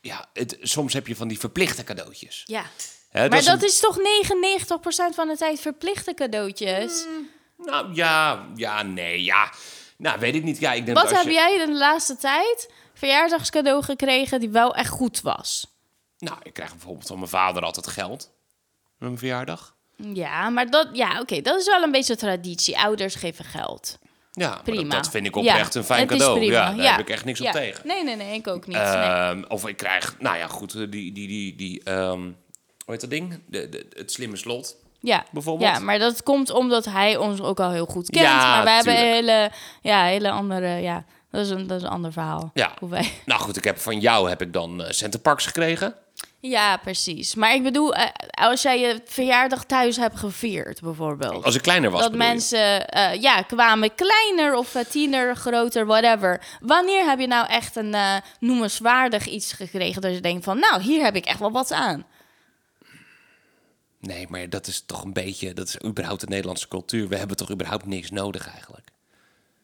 [0.00, 2.42] ja, het, soms heb je van die verplichte cadeautjes.
[2.46, 2.64] ja.
[3.10, 7.06] Hè, Maar dat een- is toch 99% van de tijd verplichte cadeautjes?
[7.56, 9.52] Nou, ja, ja, nee, ja.
[9.96, 10.58] Nou, weet ik niet.
[10.58, 14.88] Ja, ik denk Wat heb je- jij de laatste tijd verjaardagscadeau gekregen die wel echt
[14.88, 15.66] goed was?
[16.18, 18.30] Nou, ik krijg bijvoorbeeld van mijn vader altijd geld.
[18.98, 19.76] Met mijn verjaardag.
[19.96, 22.78] Ja, maar dat, ja, oké, dat is wel een beetje traditie.
[22.78, 23.98] Ouders geven geld.
[24.32, 24.82] Ja, Prima.
[24.82, 26.38] Dat, dat vind ik Ja, oprecht een fijn het is cadeau.
[26.38, 26.54] prima.
[26.56, 26.90] Ja, daar Ja.
[26.90, 27.46] heb ik echt niks Ja.
[27.46, 27.86] op tegen.
[27.86, 28.76] Nee, nee, nee, ik ook niet.
[28.76, 28.84] nee.
[28.86, 32.32] Ehm, Of ik krijg, nou ja, goed, eh, die, die, die, die ehm, hoe
[32.86, 33.40] heet dat ding?
[33.46, 34.76] De, de, het slimme slot.
[35.00, 35.70] Ja, bijvoorbeeld.
[35.70, 38.24] Ja, maar dat komt omdat hij ons ook al heel goed kent.
[38.24, 39.50] Ja, maar wij hebben hele,
[39.82, 42.50] ja, hele andere, ja, dat is een, dat is een ander verhaal.
[42.54, 42.72] Ja.
[42.78, 43.10] Hoe wij...
[43.26, 45.94] Nou goed, ik heb van jou heb ik dan eh Centerparks gekregen.
[46.42, 47.34] Ja, precies.
[47.34, 51.44] Maar ik bedoel, eh, als jij je verjaardag thuis hebt gevierd, bijvoorbeeld.
[51.44, 52.32] Als ik kleiner was, dat bedoel je?
[52.32, 56.42] mensen eh, ja, kwamen kleiner of eh, tiener, groter, whatever.
[56.60, 60.82] Wanneer heb je nou echt een eh, noemenswaardig iets gekregen dat je denkt van, nou,
[60.82, 62.04] hier heb ik echt wel wat aan?
[64.00, 65.52] Nee, maar dat is toch een beetje...
[65.54, 67.08] Dat is überhaupt de Nederlandse cultuur.
[67.08, 68.88] We hebben toch überhaupt niks nodig eigenlijk.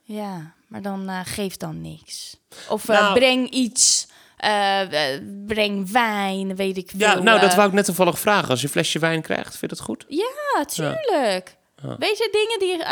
[0.03, 2.37] Ja, maar dan eh, geef dan niks.
[2.69, 4.06] Of eh, Nou- breng iets.
[4.37, 6.99] Eh, eh, breng wijn, weet ik veel.
[7.01, 7.57] Ja, nou, dat eh.
[7.57, 8.49] wou ik net toevallig vragen.
[8.49, 10.05] Als je een flesje wijn krijgt, vind je dat goed?
[10.09, 11.57] Ja, tuurlijk.
[11.99, 12.85] Weet je, dingen die,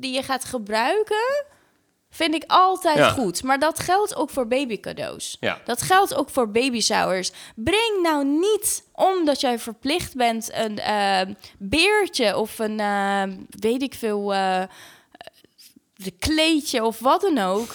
[0.00, 1.44] die je gaat gebruiken,
[2.10, 3.08] vind ik altijd Ja.
[3.10, 3.42] goed.
[3.42, 5.36] Maar dat geldt ook voor babycadeaus.
[5.40, 5.60] Ja.
[5.64, 7.30] Dat geldt ook voor baby showers.
[7.54, 12.76] Breng nou niet, omdat jij verplicht bent, een beertje of een,
[13.48, 14.28] weet ik veel,
[15.94, 17.74] de kleedje of wat dan ook.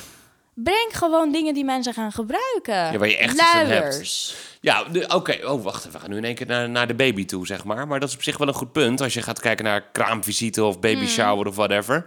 [0.56, 2.74] Breng gewoon dingen die mensen gaan gebruiken.
[2.74, 3.88] Ja, waar je echt iets aan hebt.
[3.90, 4.36] Luiers.
[4.62, 5.48] Ja, oké.
[5.48, 5.92] Oh, wacht even.
[5.92, 7.88] We gaan nu in één keer naar, naar de baby toe, zeg maar.
[7.88, 9.02] Maar dat is op zich wel een goed punt.
[9.02, 11.08] Als je gaat kijken naar kraamvisite of baby Hmm.
[11.08, 12.06] shower of whatever.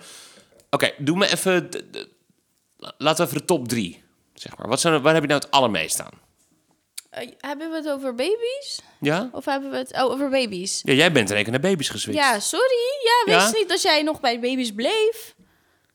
[0.71, 1.71] Oké, doe me even...
[1.71, 2.09] de- de-
[2.99, 4.03] laten we even de top drie,
[4.35, 4.69] zeg maar.
[4.69, 6.13] Wat zijn, waar heb je nou het allermeest aan?
[7.11, 8.81] Eh, hebben we het over baby's?
[9.01, 9.29] Ja?
[9.33, 10.81] Of hebben we het oh, over baby's?
[10.85, 12.23] Ja, jij bent in één keer naar baby's geswitcht.
[12.25, 12.77] Ja, sorry.
[13.05, 13.59] Ja, wist Ja?
[13.59, 15.35] niet dat jij nog bij baby's bleef.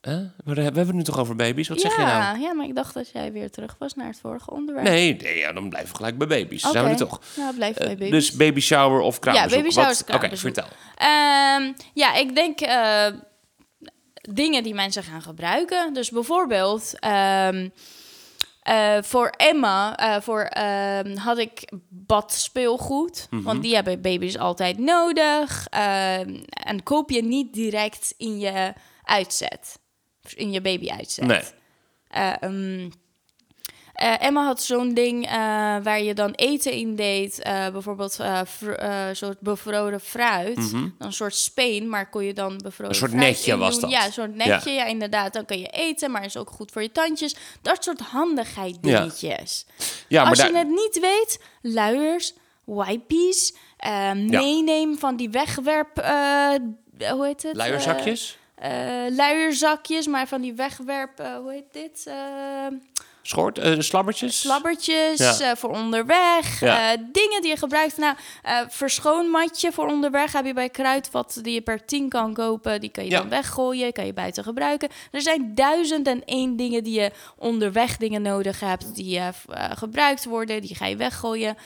[0.08, 0.20] Huh?
[0.44, 1.68] Maar we hebben het nu toch over baby's?
[1.68, 2.40] Wat ja, zeg je nou?
[2.40, 4.88] ja, maar ik dacht dat jij weer terug was naar het vorige onderwerp.
[4.88, 6.64] Nee, nee ja, dan blijven we gelijk bij baby's.
[6.64, 6.72] Oké.
[6.72, 7.22] Zijn we er toch?
[7.38, 8.10] Nou, blijf bij Eh, baby's.
[8.12, 9.50] dus baby shower of kraambezoek?
[9.50, 10.26] baby shower kraambezoek.
[10.26, 10.66] Oké, vertel.
[10.96, 13.06] Ehm, ja, ik denk eh,
[14.30, 15.94] dingen die mensen gaan gebruiken.
[15.94, 17.70] Dus bijvoorbeeld ehm,
[18.62, 23.28] eh, voor Emma eh, voor, ehm, had ik badspeelgoed.
[23.30, 23.42] Mhm.
[23.44, 25.68] Want die hebben baby's altijd nodig.
[25.70, 29.82] En koop je niet direct in je uitzet.
[30.36, 31.26] In je baby uitzet.
[31.26, 31.42] Nee.
[33.94, 35.32] Eh, Emma had zo'n ding eh,
[35.84, 37.40] waar je dan eten in deed.
[37.44, 40.72] bijvoorbeeld een soort bevroren fruit.
[40.72, 42.90] Dan een soort speen, maar kon je dan bevroren Mhm.
[42.90, 43.90] Een soort fruit netje in was dat.
[43.90, 44.72] Ja, een soort netje.
[44.72, 44.86] Ja.
[44.86, 45.34] inderdaad.
[45.34, 47.36] Dan kan je eten, maar is ook goed voor je tandjes.
[47.62, 49.66] Dat soort handigheid dingetjes.
[50.08, 52.34] Ja, maar Als je het niet weet, luiers,
[52.66, 53.54] wipies,
[54.14, 55.96] meeneem van die wegwerp...
[57.12, 57.56] hoe heet het?
[57.56, 58.38] Luierzakjes?
[58.64, 58.72] Eh,
[59.16, 61.20] luierzakjes, maar van die wegwerp...
[61.20, 62.04] eh, hoe heet dit?
[62.08, 62.16] Eh,
[63.22, 63.58] Schort?
[63.58, 64.40] eh, slabbertjes?
[64.40, 65.56] slabbertjes Ja.
[65.56, 66.60] voor onderweg.
[66.60, 66.96] Ja.
[66.98, 67.98] dingen die je gebruikt.
[67.98, 68.16] Nou,
[68.70, 72.82] verschoonmatje voor onderweg heb je bij Kruidvat die je per 10 kan kopen.
[72.82, 73.20] Die kan je Ja.
[73.20, 74.90] dan weggooien, kan je buiten gebruiken.
[75.12, 78.96] Er zijn duizend en één dingen die je onderweg dingen nodig hebt.
[78.96, 79.22] Die
[79.74, 81.58] gebruikt worden, die ga je weggooien.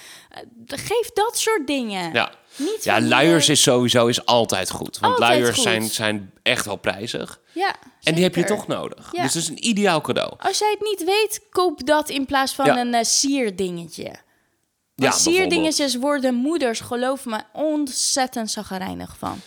[0.65, 2.13] Geef dat soort dingen.
[2.13, 2.31] Ja.
[2.57, 4.99] Niet Ja, luiers eh, is sowieso is altijd goed.
[4.99, 5.63] Want Altijd luiers goed.
[5.63, 7.39] zijn, zijn echt wel prijzig.
[7.53, 9.09] Ja, En die heb je toch nodig.
[9.11, 9.21] Ja.
[9.23, 10.33] Dus het is een ideaal cadeau.
[10.37, 12.77] Als jij het niet weet, koop dat in plaats van Ja.
[12.79, 14.03] een eh, sierdingetje.
[14.03, 14.19] Ja, Want
[14.95, 15.35] bijvoorbeeld.
[15.51, 19.39] sierdingetjes worden moeders, geloof me, ontzettend zagrijnig van.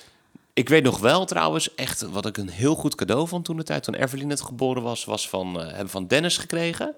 [0.53, 3.62] Ik weet nog wel trouwens, echt wat ik een heel goed cadeau vond toen de
[3.62, 6.94] tijd, toen Evelyn net geboren was, was van, eh, hebben van Dennis gekregen.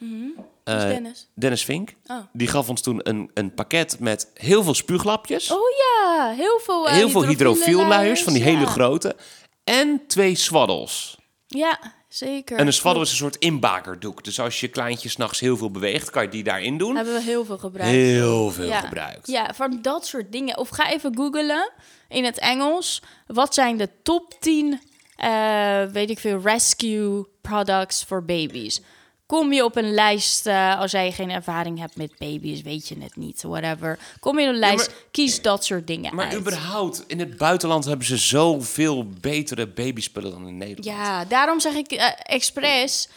[0.00, 1.28] Dus Eh, Dennis.
[1.34, 1.94] Dennis Vink.
[2.06, 2.16] Oh.
[2.32, 5.50] Die gaf ons toen een, een pakket met heel veel spuuglapjes.
[5.50, 6.88] Oh ja, heel veel.
[6.88, 8.48] eh, heel veel hydrofielluiers, van die ja.
[8.48, 9.16] hele grote.
[9.64, 11.18] En twee swaddles.
[11.46, 11.78] Ja,
[12.08, 12.58] zeker.
[12.58, 14.24] En een swaddle is een soort inbakerdoek.
[14.24, 16.96] Dus als je kleintje s'nachts heel veel beweegt, kan je die daarin doen.
[16.96, 17.92] Hebben we heel veel gebruikt.
[17.92, 18.80] Heel veel ja.
[18.80, 19.26] gebruikt.
[19.26, 20.58] Ja, van dat soort dingen.
[20.58, 21.70] Of ga even googlen
[22.08, 23.02] in het Engels.
[23.26, 24.80] Wat zijn de top 10,
[25.16, 28.80] eh, weet ik veel, rescue products voor baby's?
[29.26, 32.96] Kom je op een lijst, eh, als jij geen ervaring hebt met baby's, weet je
[33.00, 33.98] het niet, whatever.
[34.20, 36.36] Kom je op een lijst, kies dat soort dingen Maar uit.
[36.36, 40.84] überhaupt, in het buitenland hebben ze zoveel betere babyspullen dan in Nederland.
[40.84, 43.08] Ja, daarom zeg ik eh, expres,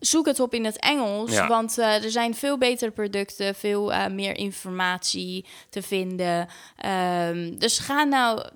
[0.00, 1.30] zoek het op in het Engels.
[1.32, 1.46] Ja.
[1.48, 6.48] Want eh, er zijn veel betere producten, veel eh, meer informatie te vinden.
[6.76, 8.48] Ehm, dus ga nou,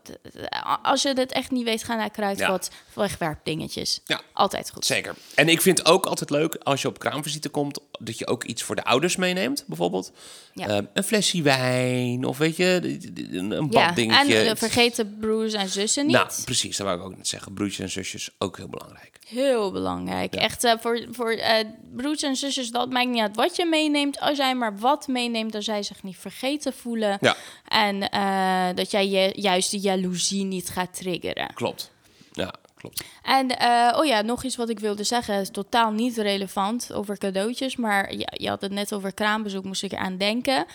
[0.83, 2.70] als je dit echt niet weet, ga naar Kruidvat.
[2.94, 4.00] Wegwerpdingetjes.
[4.05, 4.20] Ja.
[4.33, 4.85] Altijd goed.
[4.85, 5.14] Zeker.
[5.35, 8.62] En ik vind ook altijd leuk als je op kraamvisite komt, dat je ook iets
[8.62, 9.64] voor de ouders meeneemt.
[9.66, 10.12] Bijvoorbeeld
[10.53, 10.66] Ja.
[10.68, 12.98] eh, een flesje wijn of weet je,
[13.33, 14.37] een een Ja, baddingetje.
[14.38, 16.14] en eh, vergeet de broers en zussen niet.
[16.16, 17.55] Nou, precies, dat wou ik ook net zeggen.
[17.55, 19.18] Broertjes en zusjes, ook heel belangrijk.
[19.26, 20.35] Heel belangrijk.
[20.35, 21.66] Echt voor, voor eh,
[21.96, 24.20] broers en zusjes, dat maakt niet uit wat je meeneemt.
[24.20, 27.18] Als jij maar wat meeneemt, dan zij zich niet vergeten voelen.
[27.20, 27.36] Ja.
[27.68, 31.54] En eh, dat jij je, juist de jaloezie niet gaat triggeren.
[31.54, 31.90] Klopt.
[32.32, 33.04] Ja, klopt.
[33.22, 35.40] En eh, oh ja, nog iets wat ik wilde zeggen.
[35.40, 37.76] is totaal niet relevant over cadeautjes.
[37.76, 40.66] Maar ja, je had het net over kraambezoek, moest ik eraan denken.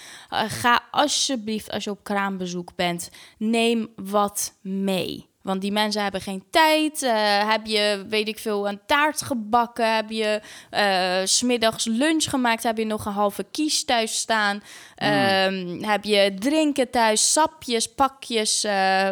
[0.48, 5.34] Ga alsjeblieft, als je op kraambezoek bent, neem wat mee.
[5.46, 7.02] Want die mensen hebben geen tijd.
[7.02, 9.96] Eh, heb je, weet ik veel, een taart gebakken?
[9.96, 10.42] Heb je
[11.24, 12.64] s smiddags lunch gemaakt?
[12.64, 14.64] Heb je nog een halve kies thuis staan?
[14.96, 17.32] Ehm, heb je drinken thuis?
[17.32, 19.10] Sapjes, pakjes, eh,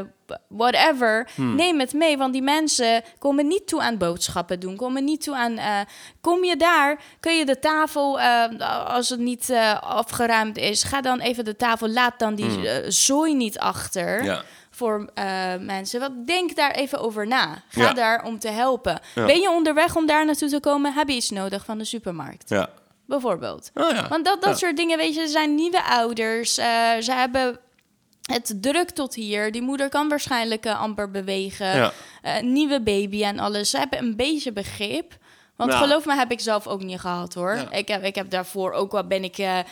[0.47, 1.29] whatever.
[1.35, 1.55] Hmm.
[1.55, 4.75] Neem het mee, want die mensen komen niet toe aan boodschappen doen.
[4.75, 5.85] Komen niet toe aan...
[6.21, 8.19] kom je daar, kun je de tafel,
[8.87, 10.83] als het niet afgeruimd is...
[10.83, 14.17] ga dan even de tafel, laat dan die eh, zooi niet achter...
[14.17, 14.27] Hmm.
[14.27, 14.43] Ja.
[14.83, 15.25] Voor eh,
[15.59, 15.99] mensen.
[15.99, 17.63] Wat denk daar even over na.
[17.69, 17.93] Ga Ja.
[17.93, 18.99] daar om te helpen.
[19.15, 19.25] Ja.
[19.25, 20.93] Ben je onderweg om daar naartoe te komen?
[20.93, 22.49] Heb je iets nodig van de supermarkt?
[22.49, 22.69] Ja.
[23.05, 23.71] Bijvoorbeeld.
[23.73, 24.09] Oh.
[24.09, 26.57] Want dat, dat soort dingen, weet je, zijn nieuwe ouders.
[26.57, 26.65] eh,
[26.99, 27.59] ze hebben
[28.23, 29.51] het druk tot hier.
[29.51, 31.91] Die moeder kan waarschijnlijk eh, amper bewegen.
[32.41, 33.69] Nieuwe baby en alles.
[33.69, 35.13] Ze hebben een beetje begrip.
[35.67, 35.85] Want Ja.
[35.87, 37.55] geloof me, heb ik zelf ook niet gehad hoor.
[37.55, 37.71] Ja.
[37.71, 39.65] Ik, heb, ik heb daarvoor ook wel ben ik eh, eh,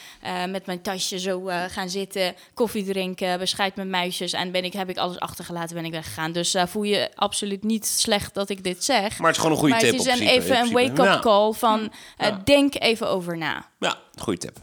[0.49, 4.33] met mijn tasje zo eh, gaan zitten, koffie drinken, bescheid met muisjes.
[4.33, 6.31] En ben ik, heb ik alles achtergelaten, ben ik weggegaan.
[6.31, 9.17] Dus voel je absoluut niet slecht dat ik dit zeg.
[9.17, 9.91] Maar het is gewoon een goede maar tip.
[9.97, 11.19] het is een, even een wake-up Ja.
[11.19, 12.41] call van Ja.
[12.43, 13.65] denk even over na.
[13.79, 14.57] Ja, goede tip.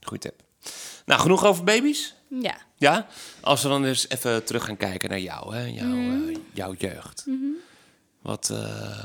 [0.00, 0.42] Goeie tip.
[1.04, 2.14] Nou, genoeg over baby's?
[2.40, 2.54] Ja.
[2.76, 3.06] Ja?
[3.40, 5.64] Als we dan dus even terug gaan kijken naar jou, hè?
[5.64, 6.36] Jouw, Mhm.
[6.52, 7.24] jouw jeugd.
[8.22, 9.04] Wat eh,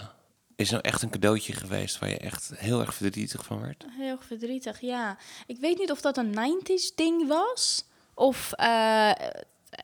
[0.62, 3.86] is nou echt een cadeautje geweest waar je echt heel erg verdrietig van werd?
[3.98, 5.18] Heel verdrietig, ja.
[5.48, 7.84] Ik weet niet of dat een 90s ding was.
[8.14, 9.12] Of eh,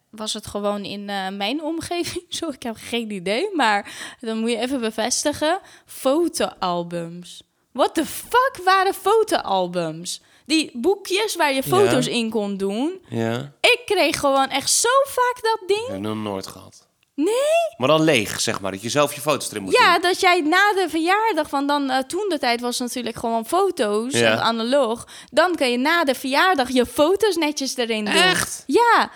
[0.10, 2.50] was het gewoon in eh, mijn omgeving zo?
[2.50, 3.50] Ik heb geen idee.
[3.56, 5.60] Maar dan moet je even bevestigen.
[5.86, 7.42] Fotoalbums.
[7.72, 10.22] What the fuck waren fotoalbums?
[10.46, 12.12] Die boekjes waar je foto's Ja.
[12.12, 13.02] in kon doen.
[13.10, 13.52] Ja?
[13.62, 15.86] Ik kreeg gewoon echt zo vaak dat ding.
[15.88, 16.87] Ik heb nog nooit gehad.
[17.24, 17.76] Nee?
[17.78, 18.72] Maar dan leeg, zeg maar.
[18.72, 20.02] Dat je zelf je foto's erin moet Ja, doen.
[20.02, 24.14] dat jij na de verjaardag van dan, eh, toen de tijd was natuurlijk gewoon foto's,
[24.14, 24.40] Ja.
[24.40, 25.08] analoog.
[25.32, 28.14] Dan kan je na de verjaardag je foto's netjes erin doen.
[28.14, 28.64] Echt?
[28.68, 29.12] Ja.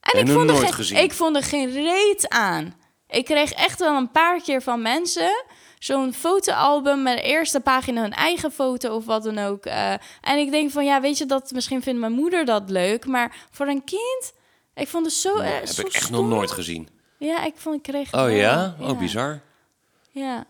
[0.00, 0.98] En ik vond, er nooit geen, gezien.
[0.98, 2.74] ik vond er geen reet aan.
[3.08, 5.44] Ik kreeg echt wel een paar keer van mensen
[5.78, 9.64] zo'n fotoalbum met de eerste pagina hun eigen foto of wat dan ook.
[9.66, 9.92] eh.
[10.20, 13.36] en ik denk van, ja, weet je, dat misschien vindt mijn moeder dat leuk, maar
[13.50, 14.32] voor een kind,
[14.74, 16.16] ik vond het zo, Nee, eh, heb zo ik echt stom.
[16.16, 16.88] nog nooit gezien.
[17.20, 18.14] Ja, ik vond ik kreeg.
[18.14, 18.74] Oh ja?
[18.80, 19.40] Oh, bizar.
[20.10, 20.44] Ja.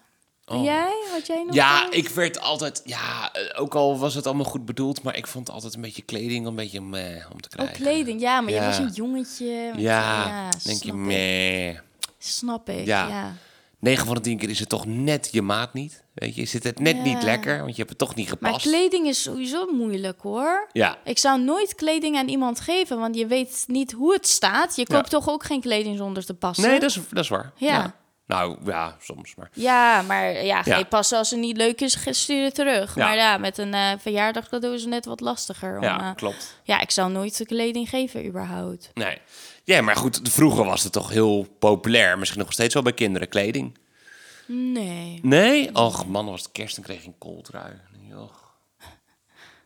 [0.47, 0.65] Oh.
[0.65, 0.93] Jij?
[1.13, 2.83] Had jij nog Ja, ik werd altijd...
[2.85, 5.03] Ja, eh, ook al was het allemaal goed bedoeld...
[5.03, 7.75] maar ik vond altijd een beetje kleding een beetje meh om te Oh, krijgen.
[7.77, 8.21] kleding.
[8.21, 8.61] Ja, maar Ja.
[8.61, 9.73] je was een jongetje.
[9.77, 11.01] Ja, denk je snap ik.
[11.01, 11.79] meh.
[12.19, 13.09] Snap ik, Ja.
[13.09, 13.33] ja.
[13.81, 16.05] 9 van de 10 keer is het toch net je maat niet.
[16.15, 17.03] Weet je, zit het net Ja.
[17.03, 18.67] niet lekker, want je hebt het toch niet Maar gepast.
[18.67, 20.69] kleding is sowieso moeilijk, hoor.
[20.73, 24.77] Ja, Ik zou nooit kleding aan iemand geven, want je weet niet hoe het staat.
[24.77, 25.19] Je koopt Ja.
[25.19, 26.69] toch ook geen kleding zonder te passen?
[26.69, 27.53] nee, dat is, dat is waar.
[27.57, 27.95] Ja.
[28.27, 29.51] Nou, ja, soms, maar...
[29.53, 32.95] Ja, maar ja, ga je passen als het niet leuk is, stuur het terug.
[32.95, 33.05] Ja.
[33.07, 35.77] Maar ja, met een eh verjaardagcadeau is het net wat lastiger.
[35.77, 36.61] Om, Ja, eh, klopt.
[36.63, 38.91] ja, ik zou nooit kleding geven, überhaupt.
[38.95, 39.19] Nee.
[39.71, 42.19] Ja, maar goed, vroeger was het toch heel populair.
[42.19, 43.79] Misschien nog steeds wel bij kinderen, kleding.
[44.47, 45.19] Nee.
[45.23, 45.75] Nee?
[45.75, 47.73] Och, man, was het kerst en kreeg je een kooltrui.
[48.15, 48.55] Och.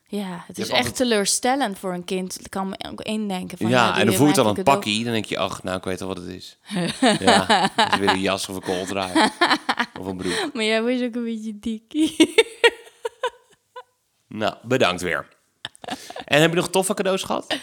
[0.06, 2.40] Ja, het is echt altijd- teleurstellend voor een kind.
[2.40, 3.68] Ik kan me ook indenken van...
[3.68, 4.78] ja, en dan je voel je mij dan een cadeau.
[4.78, 5.04] pakkie.
[5.04, 6.58] Dan denk je, ach, nou, ik weet al wat het is.
[7.20, 9.30] ja, het is weer een jas of een kooltrui.
[10.00, 10.50] of een broek.
[10.52, 12.16] Maar jij was ook een beetje dik.
[14.28, 15.28] Nou, bedankt weer.
[16.24, 17.56] En heb je nog toffe cadeaus gehad?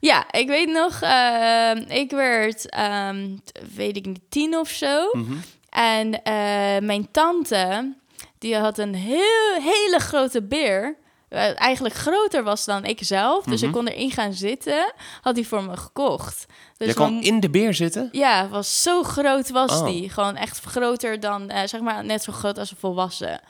[0.00, 3.36] Ja, ik weet nog, ehm, ik werd, ehm,
[3.74, 5.08] weet ik niet, tien of zo.
[5.12, 5.32] Mhm.
[5.70, 6.32] En eh,
[6.80, 7.94] mijn tante,
[8.38, 10.96] die had een heel, hele grote beer.
[11.28, 13.44] eh, eigenlijk groter was dan ik zelf.
[13.44, 14.92] Dus ik kon erin gaan zitten.
[15.20, 16.46] Had die voor me gekocht.
[16.76, 17.02] Dus Mhm.
[17.04, 18.08] je mijn- in de beer zitten?
[18.12, 19.86] Ja, was zo groot was Oh.
[19.86, 20.10] die.
[20.10, 23.40] Gewoon echt groter dan, eh, zeg maar, net zo groot als een volwassen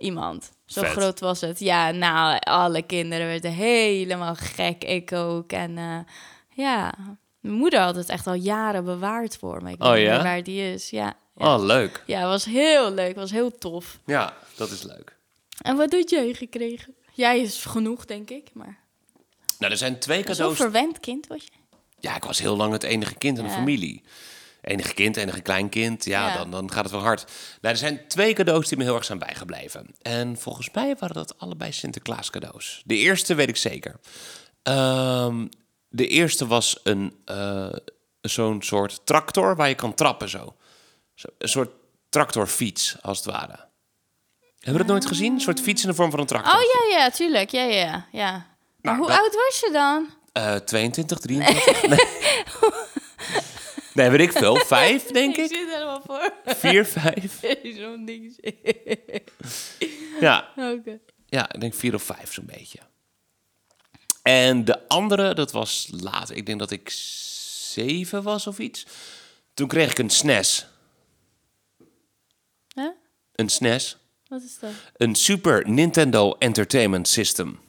[0.00, 0.50] iemand.
[0.66, 0.90] Zo Vet.
[0.90, 1.58] groot was het.
[1.60, 4.84] Ja, nou, alle kinderen werden helemaal gek.
[4.84, 5.52] Ik ook.
[5.52, 5.98] En eh,
[6.50, 6.94] ja,
[7.40, 9.70] mijn moeder had het echt al jaren bewaard voor me.
[9.70, 10.12] Ik weet Oh, niet ja?
[10.14, 10.90] meer waar die is.
[10.90, 11.54] Ja, ja.
[11.54, 12.02] Oh, leuk.
[12.06, 13.14] ja, was heel leuk.
[13.16, 13.98] Was heel tof.
[14.06, 15.16] Ja, dat is leuk.
[15.62, 16.94] En wat had jij gekregen?
[17.12, 18.48] Jij is genoeg, denk ik.
[18.52, 18.78] Maar
[19.58, 20.56] Nou, er zijn twee cadeaus.
[20.56, 21.50] verwend kind was je.
[21.98, 23.56] Ja, ik was heel lang het enige kind in de Ja.
[23.56, 24.02] familie.
[24.62, 26.04] Enige kind, enige kleinkind.
[26.04, 26.36] Ja, Ja.
[26.36, 27.24] Dan, dan gaat het wel hard.
[27.60, 29.94] Nou, er zijn twee cadeaus die me heel erg zijn bijgebleven.
[30.02, 32.82] En volgens mij waren dat allebei Sinterklaas cadeaus.
[32.84, 34.00] De eerste weet ik zeker.
[34.62, 35.46] Ehm,
[35.88, 37.68] de eerste was een, eh,
[38.20, 40.54] zo'n soort tractor waar je kan trappen zo.
[41.14, 41.28] zo.
[41.38, 41.70] Een soort
[42.08, 43.68] tractorfiets, als het ware.
[44.60, 45.34] Hebben we dat nooit gezien?
[45.34, 46.52] Een soort fiets in de vorm van een tractor.
[46.54, 47.50] Oh ja, ja, tuurlijk.
[47.50, 48.30] Ja, ja, ja.
[48.32, 48.46] Maar
[48.82, 50.08] Nou, hoe dat- oud was je dan?
[50.32, 51.82] Eh, 22, 23?
[51.88, 51.98] Nee.
[53.94, 54.56] Nee, weet ik veel.
[54.76, 55.48] Vijf, denk ik.
[55.48, 56.32] zit helemaal voor.
[56.44, 57.40] Vier, vijf.
[57.78, 58.36] Zo'n ding.
[60.20, 60.52] Ja,
[61.26, 62.78] ja, ik denk vier of vijf zo'n beetje.
[64.22, 66.36] En de andere, dat was later.
[66.36, 68.86] Ik denk dat ik zeven was of iets.
[69.54, 70.66] Toen kreeg ik een SNES.
[72.74, 72.88] Huh?
[73.34, 73.96] Een SNES.
[74.28, 74.70] Wat is dat?
[74.96, 77.60] Een Super Nintendo Entertainment System.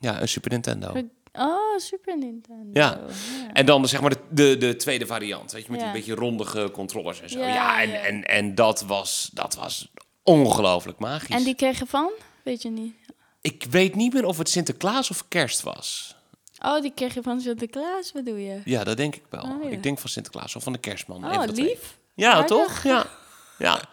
[0.00, 1.10] Ja, een Super Nintendo.
[1.32, 2.70] Oh, Super Nintendo.
[2.72, 3.00] Ja.
[3.52, 5.86] En dan zeg maar de, de, de tweede variant, weet je, met Ja.
[5.86, 7.38] die beetje rondige controllers en zo.
[7.38, 8.02] Ja, Ja, en.
[8.04, 9.90] En, en dat was, dat was
[10.22, 11.34] ongelooflijk magisch.
[11.36, 12.10] En die kreeg je van?
[12.44, 12.94] Weet je niet.
[13.40, 16.16] Ik weet niet meer of het Sinterklaas of kerst was.
[16.64, 18.60] Oh, die kreeg je van Sinterklaas, bedoel je?
[18.64, 19.42] Ja, dat denk ik wel.
[19.42, 19.68] Oh, ja.
[19.68, 21.24] Ik denk van Sinterklaas of van de kerstman.
[21.24, 21.64] een Oh, twee.
[21.66, 21.96] lief.
[22.14, 22.46] Ja, Aardig.
[22.48, 22.82] toch?
[22.82, 23.06] Ja.
[23.58, 23.80] ja.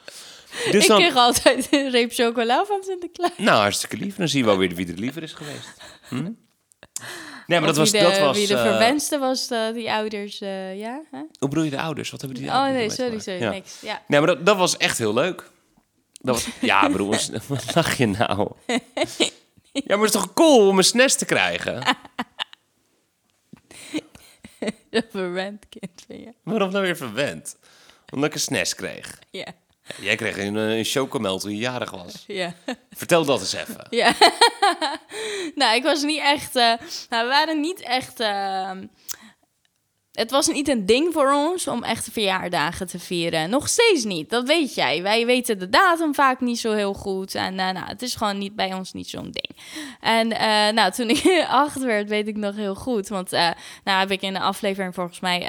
[0.72, 3.32] Dus ik dan, kreeg altijd een reep chocola van Sinterklaas.
[3.38, 4.16] nou, hartstikke lief.
[4.16, 5.70] Dan zie je wel weer wie er liever is geweest.
[6.10, 6.32] Hm?
[7.48, 7.92] Nee, maar dat was...
[7.92, 11.02] wie de, dat was wie de eh, verwenste was, eh, die ouders, eh, ja?
[11.12, 11.18] Hè?
[11.40, 12.10] hoe bedoel je de ouders?
[12.10, 13.50] Wat hebben die Oh nee, sorry, sorry, Ja.
[13.50, 13.82] niks.
[13.82, 14.02] Ja.
[14.08, 15.50] Nee, maar dat, dat was echt heel leuk.
[16.22, 18.52] Dat was, ja, broer, wat lach je nou?
[19.72, 21.84] Ja, maar het is toch cool om een SNES te krijgen?
[24.90, 26.34] Een verwend kind van je.
[26.44, 27.58] Waarom nou weer verwend?
[28.14, 29.20] Omdat ik een SNES kreeg.
[29.30, 29.46] Ja,
[30.02, 32.24] jij kreeg een, eh, een chocomel toen je jarig was.
[32.42, 32.54] ja.
[32.92, 33.88] Vertel dat eens even.
[33.90, 34.14] Ja.
[35.56, 36.56] nou, ik was niet echt...
[36.56, 36.74] eh,
[37.10, 38.20] nou, we waren niet echt...
[38.20, 38.72] eh,
[40.12, 43.50] het was niet een ding voor ons om echt verjaardagen te vieren.
[43.50, 45.02] Nog steeds niet, dat weet jij.
[45.02, 47.36] Wij weten de datum vaak niet zo heel goed.
[47.36, 49.58] En eh, nou, het is gewoon niet, bij ons niet zo'n ding.
[50.00, 50.28] En
[50.76, 53.08] nou, toen ik acht werd, weet ik nog heel goed.
[53.08, 53.50] Want eh,
[53.84, 55.42] nou heb ik in de aflevering volgens mij...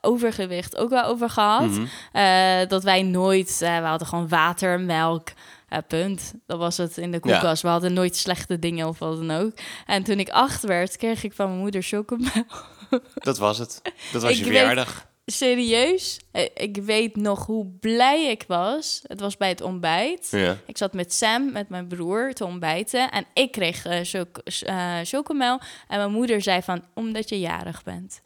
[0.00, 1.68] overgewicht ook wel over gehad.
[1.70, 1.84] Mhm.
[2.12, 3.62] Eh, dat wij nooit...
[3.62, 5.28] eh, we hadden gewoon water, melk...
[5.68, 6.34] eh, punt.
[6.46, 7.62] Dat was het in de koelkast.
[7.62, 9.52] We hadden nooit slechte dingen of wat dan ook.
[9.86, 12.44] En toen ik acht werd, kreeg ik van mijn moeder chocomel.
[13.14, 13.80] Dat was het.
[14.12, 15.08] Dat was Ik je weet- verjaardag.
[15.26, 16.20] Serieus?
[16.54, 19.00] Ik weet nog hoe blij ik was.
[19.06, 20.28] Het was bij het ontbijt.
[20.30, 20.56] Ja.
[20.66, 23.10] Ik zat met Sam, met mijn broer, te ontbijten.
[23.10, 25.60] En ik kreeg eh, chocomel.
[25.88, 28.20] En mijn moeder zei van, omdat je jarig bent.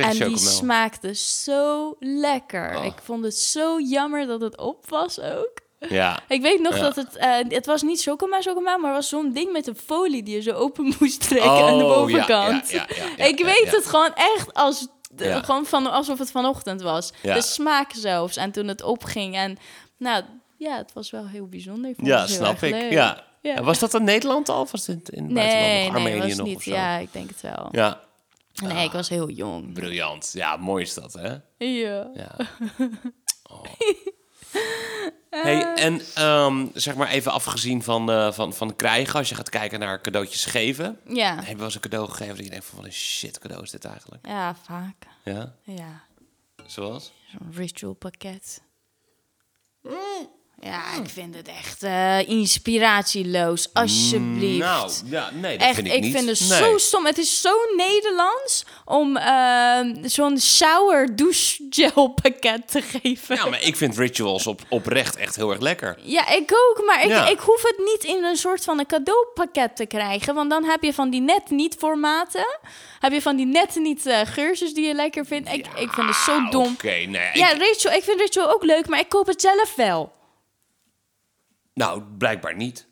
[0.00, 2.76] Kreeg en die smaakte zo lekker.
[2.78, 2.84] Oh.
[2.84, 5.52] Ik vond het zo jammer dat het op was ook.
[5.88, 6.20] Ja.
[6.28, 6.82] Ik weet nog Ja.
[6.82, 7.16] dat het...
[7.16, 10.40] eh, het was niet chocomel, chocomel, maar was zo'n ding met een folie die je
[10.42, 12.70] zo open moest trekken Oh, aan de bovenkant.
[12.70, 12.86] ja,
[13.16, 14.86] ja, ik weet het gewoon echt als...
[15.16, 17.12] Gewoon van, alsof het vanochtend was.
[17.22, 17.34] Ja.
[17.34, 18.36] De smaak zelfs.
[18.36, 19.34] En toen het opging.
[19.36, 19.56] En
[19.98, 20.24] nou,
[20.58, 21.90] ja, het was wel heel bijzonder.
[21.90, 22.70] Ik vond Ja, het heel snap ik.
[22.70, 22.92] leuk.
[22.92, 23.22] Ja.
[23.62, 24.60] Was dat in Nederland al?
[24.60, 25.92] Of was het in buitenland Nee, nog?
[25.94, 26.56] nee, Armenië was nog niet.
[26.56, 26.70] of zo?
[26.70, 27.68] Ja, ik denk het wel.
[27.70, 28.00] Ja.
[28.62, 29.72] Nee, ik was heel jong.
[29.72, 30.30] Briljant.
[30.32, 31.36] Ja, mooi is dat, hè?
[31.58, 32.10] Ja.
[32.14, 32.36] Ja.
[33.50, 33.64] Oh.
[35.30, 39.48] Hey, en ehm, zeg maar even afgezien van, eh, van, van krijgen, als je gaat
[39.48, 40.98] kijken naar cadeautjes geven.
[41.08, 41.34] Ja.
[41.34, 43.62] Heb je wel eens een cadeau gegeven dat je denkt van wat een shit cadeau
[43.62, 44.26] is dit eigenlijk?
[44.26, 45.06] Ja, vaak.
[45.24, 46.02] Ja, Ja.
[46.66, 47.12] zoals?
[47.30, 48.62] Zo'n ritual pakket.
[50.64, 53.68] Ja, ik vind het echt eh, inspiratieloos.
[53.72, 54.58] Alsjeblieft.
[54.58, 56.16] Nou, ja, nee, dat Echt, vind ik, ik, niet.
[56.16, 56.58] vind het Nee.
[56.58, 57.06] zo stom.
[57.06, 63.36] Het is zo Nederlands om ehm, zo'n shower douche gel pakket te geven.
[63.36, 65.98] Ja, maar ik vind rituals op, oprecht echt heel erg lekker.
[66.02, 67.28] Ja, ik ook, maar ik, Ja.
[67.28, 70.34] ik hoef het niet in een soort van een cadeaupakket te krijgen.
[70.34, 72.58] Want dan heb je van die net niet formaten.
[73.00, 75.48] Heb je van die net niet geurtjes die je lekker vindt.
[75.52, 76.72] Ik, ik vind het zo dom.
[76.72, 77.30] Oké, nee.
[77.32, 80.12] Ja, ik- ritual, ik vind ritual ook leuk, maar ik koop het zelf wel.
[81.74, 82.86] Nou, blijkbaar niet.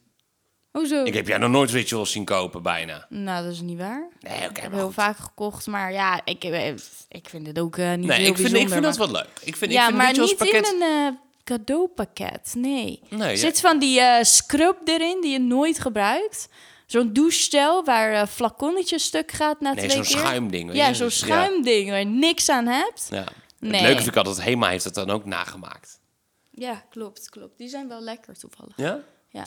[0.71, 1.05] Hoezo?
[1.05, 3.07] Ik heb jij nog nooit rituals zien kopen, bijna.
[3.09, 4.09] Nou, dat is niet waar.
[4.21, 4.95] Nee, oké, Ik heb maar heel goed.
[4.95, 6.69] vaak gekocht, maar ja, ik, eh,
[7.09, 9.29] ik vind het ook eh, niet Nee, heel ik vind, ik vind dat wel leuk.
[9.45, 10.73] Ik vind, ja, ik vind maar rituals niet pakket...
[10.73, 13.01] in een eh, cadeaupakket, nee.
[13.09, 13.37] Nee, ja.
[13.37, 16.49] zit van die scrub erin die je nooit gebruikt.
[16.87, 20.19] Zo'n douchegel waar flaconnetje stuk gaat na Nee, twee zo'n keer.
[20.19, 20.67] schuimding.
[20.69, 23.07] weet Ja, je, zo'n schuimding waar je niks aan hebt.
[23.11, 23.25] Ja.
[23.59, 23.73] Nee.
[23.73, 26.01] Het leuke vind ik altijd, Hema heeft het dan ook nagemaakt.
[26.53, 27.59] Ja, klopt, klopt.
[27.59, 28.77] Die zijn wel lekker toevallig.
[28.77, 29.01] Ja?
[29.29, 29.45] Ja.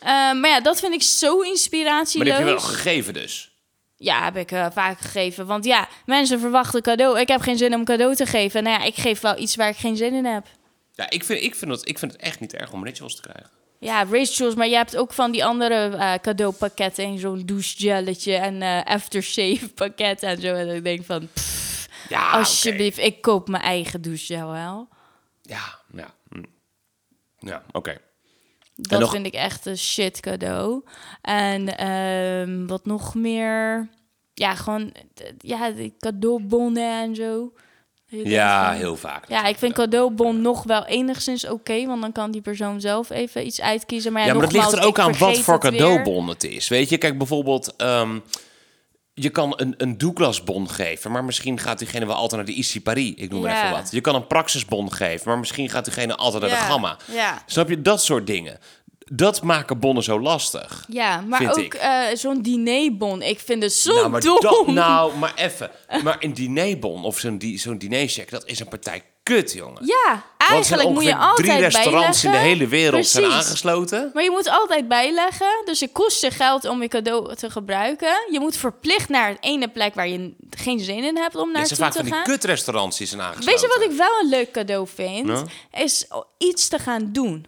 [0.00, 2.28] Eh, maar ja, dat vind ik zo Maar inspiratieloos.
[2.28, 3.50] die heb je wel gegeven dus.
[3.96, 5.46] Ja, heb ik eh, vaak gegeven.
[5.46, 7.20] Want ja, mensen verwachten cadeau.
[7.20, 8.62] Ik heb geen zin om cadeau te geven.
[8.62, 10.46] Nou ja, ik geef wel iets waar ik geen zin in heb.
[10.94, 13.22] Ja, ik vind, ik vind, het, ik vind het echt niet erg om rituals te
[13.22, 13.50] krijgen.
[13.78, 17.04] Ja, rituals, maar je hebt ook van die andere eh, cadeaupakketten.
[17.04, 20.54] En zo'n douchegelletje en eh, aftershave pakket en zo.
[20.54, 24.88] En ik denk van, pff, Ja, alsjeblieft, ik koop mijn eigen douchegel wel.
[25.42, 26.14] Ja, ja.
[27.40, 27.96] Ja, oké.
[28.74, 30.84] Dat nog- vind ik echt een shit cadeau.
[31.22, 33.88] En ehm, wat nog meer?
[34.34, 34.92] Ja, gewoon
[35.38, 37.52] ja, cadeaubonnen en zo.
[38.06, 39.28] Ja, van- heel vaak.
[39.28, 43.46] Ja, ik vind cadeaubon nog wel enigszins oké, want dan kan die persoon zelf even
[43.46, 44.12] iets uitkiezen.
[44.12, 45.72] Maar ja, Ja, maar het ligt er ook aan wat voor het weer.
[45.72, 46.68] cadeaubon het is.
[46.68, 47.76] Weet je, kijk bijvoorbeeld...
[47.76, 48.18] ehm,
[49.14, 52.80] je kan een, een Douglas-bon geven, maar misschien gaat diegene wel altijd naar de Issy
[52.82, 53.12] Paris.
[53.16, 53.90] Ik noem maar even wat.
[53.90, 56.96] Je kan een Praxis-bon geven, maar misschien gaat diegene altijd naar de Gamma.
[57.46, 57.82] Snap je?
[57.82, 58.58] Dat soort dingen.
[59.12, 60.84] Dat maken bonnen zo lastig.
[60.88, 63.22] ja maar ook eh, zo'n dinerbon.
[63.22, 64.40] Ik vind het zo nou, maar dom.
[64.40, 65.70] dat- nou, maar even.
[66.02, 69.86] Maar een dinerbon of zo'n di zo'n dinercheck, dat is een partij kut, jongen.
[69.86, 72.58] Ja, er zijn eigenlijk moet je ongeveer drie altijd restaurants in de bijleggen.
[72.58, 73.44] hele wereld zijn Precies.
[73.46, 74.10] aangesloten.
[74.14, 75.62] Maar je moet altijd bijleggen.
[75.64, 78.26] Dus het kost je geld om je cadeau te gebruiken.
[78.30, 81.68] Je moet verplicht naar het ene plek waar je geen zin in hebt om Het
[81.68, 82.22] zijn naartoe vaak te van die gaan.
[82.24, 83.50] kutrestaurants die zijn aangesloten.
[83.50, 85.42] Weet je wat ik wel een leuk cadeau vind?
[85.72, 86.06] Is
[86.38, 87.46] iets te gaan doen.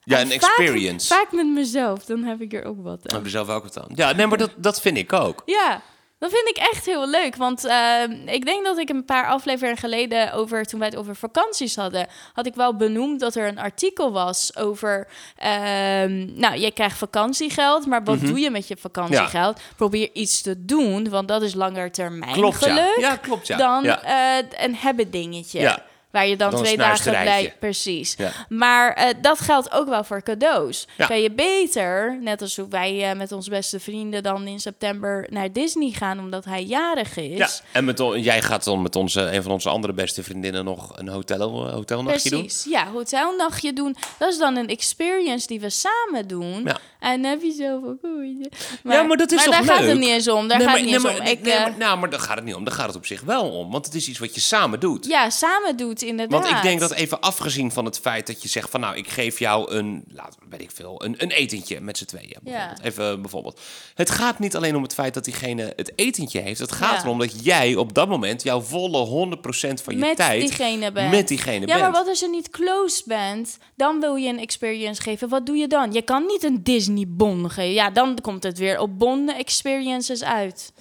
[0.00, 1.06] Ja, En een vaak- experience.
[1.14, 3.16] Vaak met mezelf, dan heb ik er ook wat aan.
[3.16, 3.88] Heb je zelf ook wat aan?
[3.94, 5.42] Ja, nee, maar dat, dat vind ik ook.
[5.46, 5.82] Ja,
[6.18, 7.36] dat vind ik echt heel leuk.
[7.36, 11.16] Want eh, ik denk dat ik een paar afleveringen geleden over, toen wij het over
[11.16, 16.70] vakanties hadden, had ik wel benoemd dat er een artikel was over, ehm, nou, je
[16.70, 19.60] krijgt vakantiegeld, maar wat doe je met je vakantiegeld?
[19.76, 22.74] Probeer iets te doen, want dat is langer termijn Klopt, ja.
[22.74, 23.56] geluk Ja, klopt, ja.
[23.56, 24.02] dan Ja.
[24.02, 25.78] eh, een hebben dingetje.
[26.10, 27.54] Waar je dan, twee dagen blij...
[27.58, 28.14] Precies.
[28.18, 28.30] Ja.
[28.48, 30.86] Maar eh, dat geldt ook wel voor cadeaus.
[30.96, 31.06] Ja.
[31.06, 35.26] Kan je beter, net als hoe wij eh, met onze beste vrienden dan in september
[35.30, 37.38] naar Disney gaan omdat hij jarig is.
[37.38, 40.98] Ja, en met, jij gaat dan met onze, een van onze andere beste vriendinnen nog
[40.98, 42.40] een hotel, eh, hotelnachtje doen.
[42.40, 43.96] Precies, ja, hotelnachtje doen.
[44.18, 46.62] Dat is dan een experience die we samen doen.
[46.64, 46.76] Ja.
[47.00, 48.56] En heb je ook ooit.
[48.84, 50.48] Ja, maar dat is toch daar gaat het niet eens om.
[50.48, 51.24] Daar Nee, gaat maar- het niet nee, eens om.
[51.24, 52.64] maar- Ik, nee, maar- nou, maar daar gaat het niet om.
[52.64, 53.70] Daar gaat het op zich wel om.
[53.70, 55.06] Want het is iets wat je samen doet.
[55.06, 56.42] ja, samen doet inderdaad.
[56.42, 59.08] Want ik denk dat even afgezien van het feit dat je zegt van nou, ik
[59.08, 62.36] geef jou een, laat, weet ik veel, een, een etentje met z'n tweeën.
[62.42, 62.78] Bijvoorbeeld.
[62.78, 62.84] Ja.
[62.84, 63.60] Even bijvoorbeeld.
[63.94, 66.60] Het gaat niet alleen om het feit dat diegene het etentje heeft.
[66.60, 67.02] Het gaat Ja.
[67.02, 71.10] erom dat jij op dat moment jouw volle 100% van je met tijd diegene bent.
[71.10, 71.80] met diegene Ja, bent.
[71.80, 73.58] maar wat als je niet close bent?
[73.76, 75.28] Dan wil je een experience geven.
[75.28, 75.92] Wat doe je dan?
[75.92, 77.72] Je kan niet een Disney-bon geven.
[77.72, 80.72] Ja, dan komt het weer op bon-experiences uit.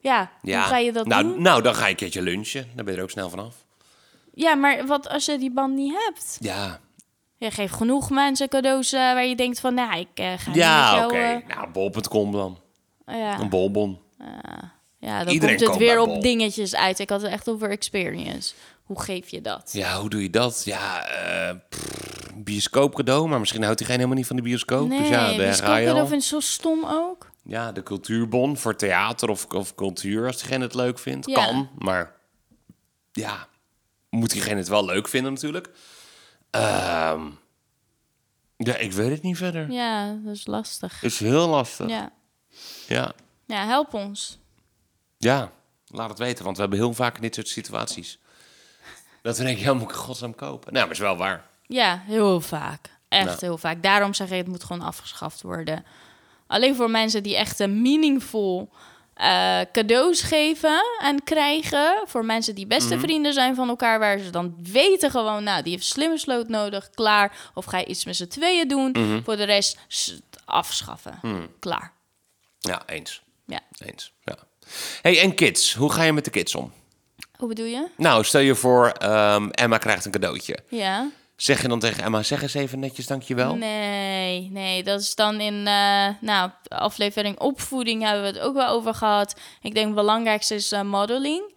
[0.00, 0.58] Ja, ja.
[0.58, 1.42] hoe ga je dat nou, doen?
[1.42, 2.68] Nou, dan ga je een keertje lunchen.
[2.74, 3.54] Dan ben je er ook snel vanaf.
[4.38, 6.36] Ja, maar wat als je die band niet hebt?
[6.40, 6.80] Ja,
[7.38, 9.74] Je geeft genoeg mensen cadeaus eh, waar je denkt van...
[9.74, 11.14] Nou, ik eh, ga ja niet oké.
[11.18, 11.56] met jou...
[11.56, 12.58] Nou, bol.com dan.
[13.04, 13.40] eh, ja.
[13.40, 13.98] Een bolbon.
[14.98, 16.20] ja, dan Iedereen komt het weer op bol.
[16.20, 16.98] dingetjes uit.
[16.98, 18.54] Ik had het echt over experience.
[18.84, 19.70] Hoe geef je dat?
[19.72, 20.62] Ja, hoe doe je dat?
[20.64, 24.88] Ja, eh pff, bioscoop cadeau, maar misschien houdt diegene helemaal niet van de bioscoop.
[24.88, 26.06] Nee, dus ja, daar je schoolcadeau al.
[26.06, 27.30] vind ik zo stom ook.
[27.42, 31.26] Ja, de cultuurbon voor theater of, of cultuur, als diegene het leuk vindt.
[31.26, 31.44] Ja.
[31.44, 32.12] Kan, maar
[33.12, 33.48] ja,
[34.16, 35.70] moet diegene het wel leuk vinden natuurlijk.
[36.50, 37.26] Ehm,
[38.56, 39.70] ja, ik weet het niet verder.
[39.70, 41.02] Ja, dat is lastig.
[41.02, 41.88] Is heel lastig.
[41.88, 42.12] Ja.
[42.86, 42.96] Ja.
[42.96, 43.12] ja.
[43.46, 44.38] ja, help ons.
[45.86, 48.18] laat het weten, want we hebben heel vaak in dit soort situaties.
[49.22, 50.72] Dat we denken, ja, moet ik godsnaam kopen?
[50.72, 51.44] Nou, maar is wel waar.
[51.66, 52.90] Ja, heel vaak.
[53.08, 53.36] Echt Nou.
[53.40, 53.82] heel vaak.
[53.82, 55.84] Daarom zeg ik, het moet gewoon afgeschaft worden.
[56.46, 58.72] Alleen voor mensen die echt een meaningful
[59.16, 62.02] eh, cadeaus geven en krijgen.
[62.06, 63.04] Voor mensen die beste Mhm.
[63.04, 66.90] vrienden zijn van elkaar, waar ze dan weten gewoon, nou, die heeft slimme sloot nodig,
[66.90, 67.50] klaar.
[67.54, 68.90] Of ga je iets met z'n tweeën doen.
[68.90, 69.22] Mhm.
[69.22, 69.78] Voor de rest
[70.44, 71.20] afschaffen.
[71.58, 71.92] Klaar.
[72.58, 73.22] Ja, eens.
[73.46, 73.60] Ja.
[73.78, 74.36] Eens, ja.
[75.02, 76.72] hey, en kids, hoe ga je met de kids om?
[77.38, 77.86] Hoe bedoel je?
[77.96, 80.58] Nou, stel je voor, ehm, Emma krijgt een cadeautje.
[80.68, 81.08] Ja.
[81.36, 83.54] Zeg je dan tegen Emma, zeg eens even netjes dankjewel?
[83.54, 88.54] Nee, nee, dat is dan in eh nou, de aflevering opvoeding hebben we het ook
[88.54, 89.40] wel over gehad.
[89.62, 91.54] Ik denk het belangrijkste is eh, modeling.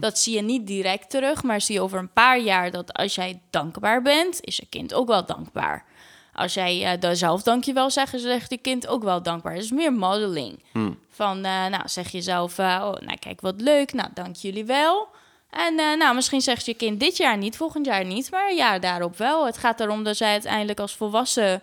[0.00, 3.14] Dat zie je niet direct terug, maar zie je over een paar jaar dat als
[3.14, 5.84] jij dankbaar bent, is je kind ook wel dankbaar.
[6.32, 9.54] Als jij eh daar zelf dankjewel zegt, zegt je kind ook wel dankbaar.
[9.54, 10.62] Het is meer modeling.
[11.08, 14.64] Van, eh, nou, zeg je zelf, eh, oh, nou kijk wat leuk, nou dank jullie
[14.64, 15.08] wel.
[15.52, 18.78] En eh, nou, misschien zegt je kind dit jaar niet, volgend jaar niet, maar ja,
[18.78, 19.46] daarop wel.
[19.46, 21.62] Het gaat erom dat zij uiteindelijk als volwassen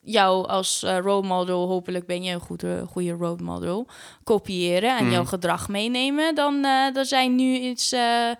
[0.00, 3.86] jou als eh, role model, hopelijk ben je een goede, goede role model,
[4.24, 8.30] kopiëren en jouw gedrag meenemen, dan, eh dan zij nu iets eh,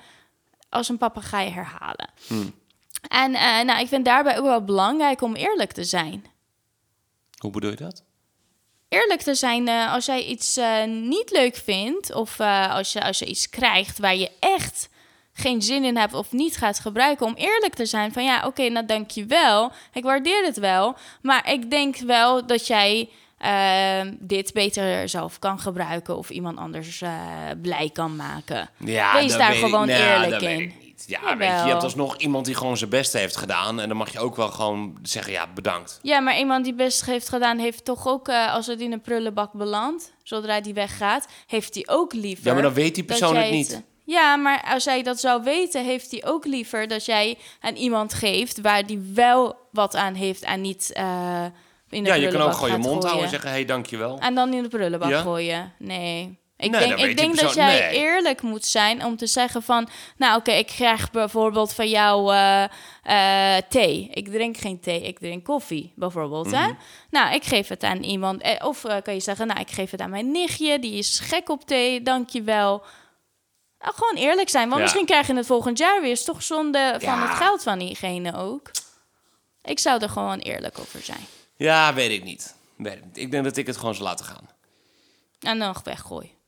[0.69, 2.11] als een papegaai herhalen.
[3.09, 6.25] En eh, nou, ik vind daarbij ook wel belangrijk om eerlijk te zijn.
[7.39, 8.05] Hoe bedoel je dat?
[8.91, 13.03] Eerlijk te zijn eh, als jij iets eh, niet leuk vindt, of eh, als, je,
[13.03, 14.89] als je iets krijgt waar je echt
[15.33, 18.69] geen zin in hebt of niet gaat gebruiken, om eerlijk te zijn van ja, oké,
[18.69, 19.73] nou dank je wel.
[19.93, 25.59] Ik waardeer het wel, maar ik denk wel dat jij eh, dit beter zelf kan
[25.59, 27.03] gebruiken of iemand anders
[27.63, 28.71] blij kan maken.
[28.77, 30.73] Ja, Wees daar gewoon nou, eerlijk in.
[31.07, 31.37] Ja, Jawel.
[31.37, 33.81] weet je, je hebt alsnog iemand die gewoon zijn best heeft gedaan.
[33.81, 35.99] En dan mag je ook wel gewoon zeggen, ja, bedankt.
[36.03, 39.01] Ja, maar iemand die best heeft gedaan, heeft toch ook, eh, als het in een
[39.01, 42.47] prullenbak belandt, zodra die weggaat, heeft hij ook liever.
[42.47, 43.83] Ja, maar dan weet die persoon het niet.
[44.05, 48.15] Ja, maar als hij dat zou weten, heeft hij ook liever dat jij aan iemand
[48.15, 51.45] geeft waar die wel wat aan heeft en niet eh
[51.91, 54.19] in de Ja, je kan ook gewoon je mond houden en zeggen, hé, hey, dankjewel.
[54.19, 55.21] En dan in de prullenbak Ja?
[55.21, 55.73] gooien.
[55.79, 56.39] Nee.
[56.61, 57.91] Ik Nee, denk, ik denk dat jij nee.
[57.99, 59.89] eerlijk moet zijn om te zeggen van...
[60.17, 62.65] Nou, oké, ik krijg bijvoorbeeld van jou eh,
[63.57, 64.09] eh, thee.
[64.13, 66.51] Ik drink geen thee, ik drink koffie, bijvoorbeeld.
[66.51, 66.67] hè?
[66.67, 66.75] Mhm.
[67.11, 68.43] Nou, ik geef het aan iemand...
[68.43, 70.79] eh, Of kan je zeggen, nou, ik geef het aan mijn nichtje.
[70.79, 72.83] Die is gek op thee, dankjewel.
[73.81, 74.65] Nou, gewoon eerlijk zijn.
[74.65, 74.83] Want Ja.
[74.83, 76.11] misschien krijg je het volgend jaar weer.
[76.11, 77.29] Is toch zonde van Ja.
[77.29, 78.71] het geld van diegene ook.
[79.63, 81.27] Ik zou er gewoon eerlijk over zijn.
[81.57, 82.55] Ja, weet ik niet.
[82.77, 83.17] Weet ik, niet.
[83.17, 84.49] ik denk dat ik het gewoon zou laten gaan.
[85.41, 86.39] En dan weggooi.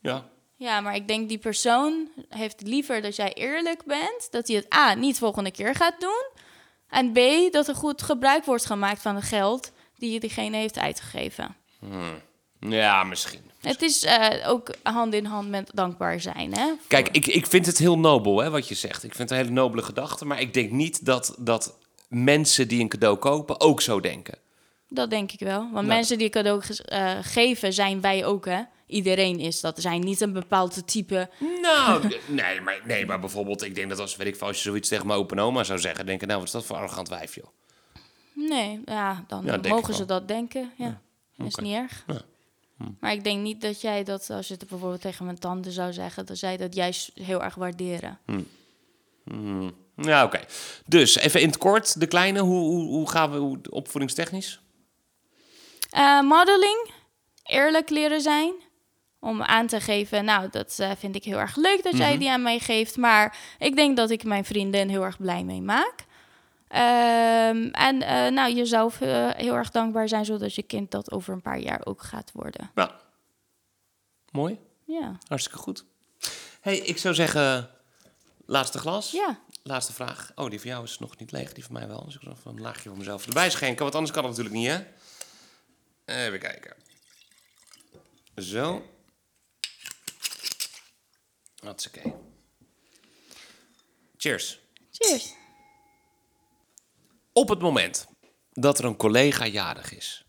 [0.00, 0.28] Ja.
[0.56, 4.28] Ja, maar ik denk die persoon heeft liever dat jij eerlijk bent.
[4.30, 6.30] Dat hij het A, niet volgende keer gaat doen.
[6.88, 10.78] En B, dat er goed gebruik wordt gemaakt van het geld die je diegene heeft
[10.78, 11.56] uitgegeven.
[12.60, 13.50] Ja, misschien.
[13.60, 16.72] Het is eh, ook hand in hand met dankbaar zijn, hè?
[16.88, 19.04] Kijk, ik, ik vind het heel nobel, hè, wat je zegt.
[19.04, 20.24] Ik vind het een hele nobele gedachte.
[20.24, 21.78] Maar ik denk niet dat, dat
[22.08, 24.38] mensen die een cadeau kopen ook zo denken.
[24.88, 25.70] Dat denk ik wel.
[25.72, 28.62] Want mensen die cadeau eh, geven, zijn wij ook, hè?
[28.86, 29.76] Iedereen is dat.
[29.76, 31.30] Er zijn niet een bepaald type.
[31.62, 34.62] Nou, nee maar, nee, maar bijvoorbeeld, ik denk dat als, weet ik, veel, als je
[34.62, 36.76] zoiets tegen mijn opa en oma zou zeggen, denk ik, nou, wat is dat voor
[36.76, 37.46] arrogant wijf, joh.
[38.32, 40.72] Nee, ja, dan Ja, mogen ze dat denken.
[40.76, 41.00] Ja,
[41.44, 42.04] is niet erg.
[42.06, 42.84] Hm.
[43.00, 45.92] Maar ik denk niet dat jij dat, als je het bijvoorbeeld tegen mijn tante zou
[45.92, 48.18] zeggen, dat zij dat juist heel erg waarderen.
[49.96, 50.40] Ja, oké.
[50.86, 54.60] Dus, even in het kort, de kleine, hoe, hoe, hoe gaan we hoe, opvoedingstechnisch?
[55.96, 56.90] Eh, modeling,
[57.42, 58.54] eerlijk leren zijn.
[59.20, 62.02] Om aan te geven, nou, dat eh, vind ik heel erg leuk dat Mhm.
[62.02, 62.96] jij die aan mij geeft.
[62.96, 65.94] Maar ik denk dat ik mijn vriendin heel erg blij mee maak.
[66.68, 68.98] Ehm, en eh, nou, jezelf
[69.36, 72.70] heel erg dankbaar zijn, zodat je kind dat over een paar jaar ook gaat worden.
[72.74, 72.90] Nou,
[74.30, 74.58] mooi.
[74.84, 75.84] Ja, Hartstikke goed.
[76.60, 77.70] hey, ik zou zeggen,
[78.46, 79.10] laatste glas.
[79.10, 79.38] ja.
[79.62, 80.32] Laatste vraag.
[80.34, 82.04] Oh, die van jou is nog niet leeg, die van mij wel.
[82.04, 84.56] Dus ik zal even een laagje van mezelf erbij schenken, want anders kan het natuurlijk
[84.64, 84.84] niet, hè?
[86.06, 86.74] Even kijken.
[88.36, 88.82] Zo.
[91.62, 92.14] Hartstikke.
[94.16, 94.58] Cheers.
[94.92, 95.32] Cheers.
[97.32, 98.06] Op het moment
[98.52, 100.24] dat er een collega jarig is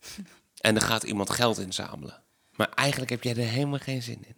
[0.60, 4.36] en er gaat iemand geld inzamelen, maar eigenlijk heb jij er helemaal geen zin in.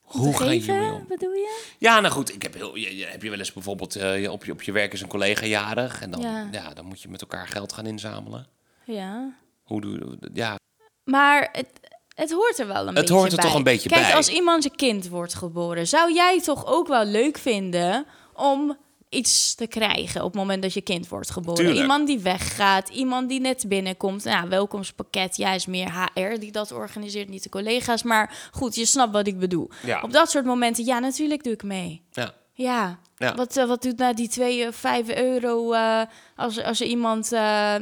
[0.00, 1.06] Hoe ga je geven, hiermee om?
[1.08, 1.64] bedoel je?
[1.78, 4.30] Ja, nou goed, ik heb, heel, je, je- heb je wel eens bijvoorbeeld eh, je-
[4.32, 6.48] op, je, op je werk is een collega jarig en dan, ja.
[6.52, 6.74] Ja.
[6.74, 8.48] dan moet je met elkaar geld gaan inzamelen.
[8.84, 9.34] Ja.
[9.62, 10.56] Hoe doe je Ja,
[11.04, 11.68] Maar het,
[12.14, 13.46] het hoort er wel een Het beetje hoort er bij.
[13.46, 14.14] toch een beetje Kijk, bij.
[14.14, 18.76] als iemand je kind wordt geboren, zou jij toch ook wel leuk vinden om
[19.08, 21.54] iets te krijgen op het moment dat je kind wordt geboren?
[21.64, 21.80] Tuurlijk.
[21.80, 24.24] Iemand die weggaat, iemand die net binnenkomt.
[24.24, 28.02] Nou, welkomstpakket, ja, is meer HR die dat organiseert, niet de collega's.
[28.02, 29.70] Maar goed, je snapt wat ik bedoel.
[29.82, 30.00] Ja.
[30.02, 32.02] Op dat soort momenten, ja, natuurlijk doe ik mee.
[32.10, 32.34] ja.
[32.56, 32.98] Ja.
[33.16, 33.34] Ja.
[33.34, 36.00] Wat, eh, wat doet nou die 2, 5 euro eh,
[36.36, 37.74] als, als je iemand eh,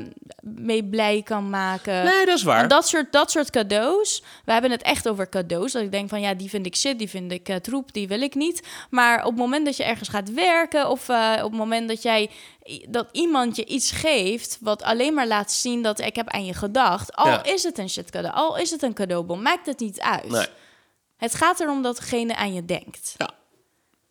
[0.43, 2.05] mee blij kan maken?
[2.05, 2.63] Nee, dat is waar.
[2.63, 4.23] En dat soort, dat soort cadeaus.
[4.45, 5.73] We hebben het echt over cadeaus.
[5.73, 8.09] Dat ik denk van ja, die vind ik shit, die vind ik eh, troep, die
[8.09, 8.67] wil ik niet.
[8.91, 12.03] Maar op het moment dat je ergens gaat werken of eh, op het moment dat
[12.03, 12.31] jij
[12.89, 16.55] dat iemand je iets geeft wat alleen maar laat zien dat ik heb aan je
[16.55, 17.15] gedacht.
[17.17, 17.45] Al Ja.
[17.45, 20.29] is het een shit cadeau, al is het een cadeaubon, maakt het niet uit.
[20.29, 20.47] Nee.
[21.17, 23.15] Het gaat erom dat degene aan je denkt.
[23.17, 23.31] Ja.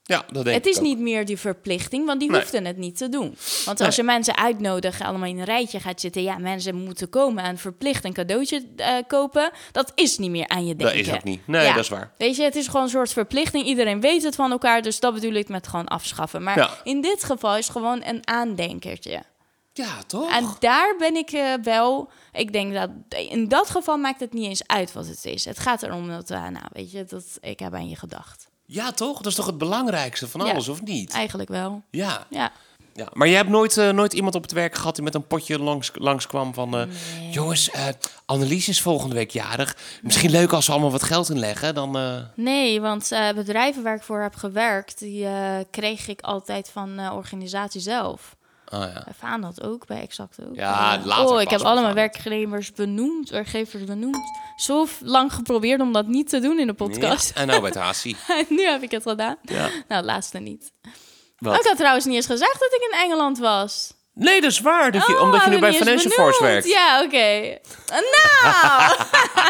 [0.03, 2.39] Ja, dat denk Het is niet meer die verplichting, want die Nee.
[2.39, 3.35] hoefden het niet te doen.
[3.65, 3.87] Want Nee.
[3.87, 7.57] als je mensen uitnodigt, allemaal in een rijtje gaat zitten, ja, mensen moeten komen en
[7.57, 11.11] verplicht een cadeautje eh, kopen, dat is niet meer aan je Dat denken.
[11.11, 11.47] is ook niet.
[11.47, 11.73] Nee, Ja.
[11.73, 12.11] dat is waar.
[12.17, 13.65] Weet je, het is gewoon een soort verplichting.
[13.65, 16.43] Iedereen weet het van elkaar, dus dat bedoel ik met gewoon afschaffen.
[16.43, 16.69] Maar Ja.
[16.83, 19.23] in dit geval is het gewoon een aandenkertje.
[19.73, 20.31] Ja, toch?
[20.31, 22.09] En daar ben ik eh, wel.
[22.31, 22.89] Ik denk dat
[23.29, 25.45] in dat geval maakt het niet eens uit wat het is.
[25.45, 28.49] Het gaat erom dat, eh, nou, weet je, dat ik heb aan je gedacht.
[28.73, 29.17] Ja, toch?
[29.17, 30.51] Dat is toch het belangrijkste van Ja.
[30.51, 31.11] alles, of niet?
[31.11, 31.81] Eigenlijk wel.
[31.89, 32.25] Ja.
[32.29, 32.51] Ja.
[32.93, 33.07] ja.
[33.13, 35.59] Maar je hebt nooit, eh, nooit iemand op het werk gehad die met een potje
[35.59, 36.77] langs, langskwam van...
[36.77, 36.83] eh,
[37.31, 37.85] Jongens, eh
[38.25, 39.77] Annelies is volgende week jarig.
[40.01, 41.97] Misschien leuk als we allemaal wat geld inleggen, dan...
[42.35, 45.27] Nee, want bedrijven waar ik voor heb gewerkt, die
[45.71, 48.35] kreeg ik altijd van de organisatie zelf.
[48.71, 48.83] Oh
[49.21, 49.37] ja.
[49.37, 50.55] Dat ook, bij Exact ook.
[50.55, 54.39] Ja, later Oh, pas ik heb allemaal werknemers benoemd, werkgevers benoemd.
[54.55, 57.31] Zo lang geprobeerd om dat niet te doen in de podcast.
[57.35, 58.15] Ja, en nou bij het Hasi.
[58.49, 59.37] nu heb ik het gedaan.
[59.41, 59.61] Ja.
[59.67, 60.71] Nou, het laatste niet.
[61.37, 61.59] Wat?
[61.59, 63.93] Ik had trouwens niet eens gezegd dat ik in Engeland was.
[64.13, 64.91] Nee, dat is waar.
[64.91, 66.67] Dat je, Oh, omdat je nu bij Financial Force werkt.
[66.67, 67.57] Ja, oké.
[67.87, 68.95] Nou!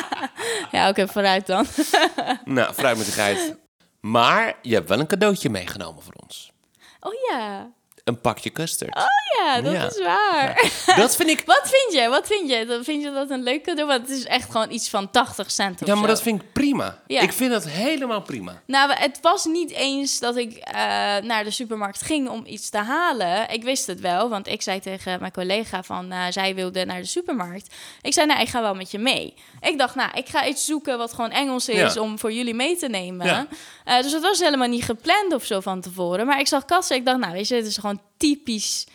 [0.71, 1.65] ja, oké, vooruit dan.
[2.45, 3.55] Nou, fruit met de geit.
[3.99, 6.51] Maar je hebt wel een cadeautje meegenomen voor ons.
[6.99, 7.71] Oh ja.
[8.03, 8.95] Een pakje custard.
[8.95, 9.03] Oh
[9.45, 9.85] ja, dat Ja.
[9.85, 10.71] is waar.
[10.97, 11.43] Dat vind ik...
[11.55, 12.09] Wat vind je?
[12.09, 12.65] Wat vind je?
[12.65, 13.87] Dan Vind je dat een leuk cadeau?
[13.89, 16.09] Want het is echt gewoon iets van 80 cent of Ja, maar zo.
[16.09, 16.99] dat vind ik prima.
[17.07, 17.21] Ja.
[17.21, 18.61] Ik vind dat helemaal prima.
[18.65, 20.73] Nou, het was niet eens dat ik eh,
[21.17, 23.49] naar de supermarkt ging om iets te halen.
[23.49, 26.11] Ik wist het wel, want ik zei tegen mijn collega van...
[26.11, 27.75] eh, zij wilde naar de supermarkt.
[28.01, 29.33] Ik zei, nou, ik ga wel met je mee.
[29.61, 31.97] Ik dacht, nou, ik ga iets zoeken wat gewoon Engels is...
[31.97, 33.47] Om voor jullie mee te nemen.
[33.85, 36.25] Eh, dus het was helemaal niet gepland of zo van tevoren.
[36.25, 38.87] Maar ik zag kassen, ik dacht, nou, weet je, het is gewoon typisch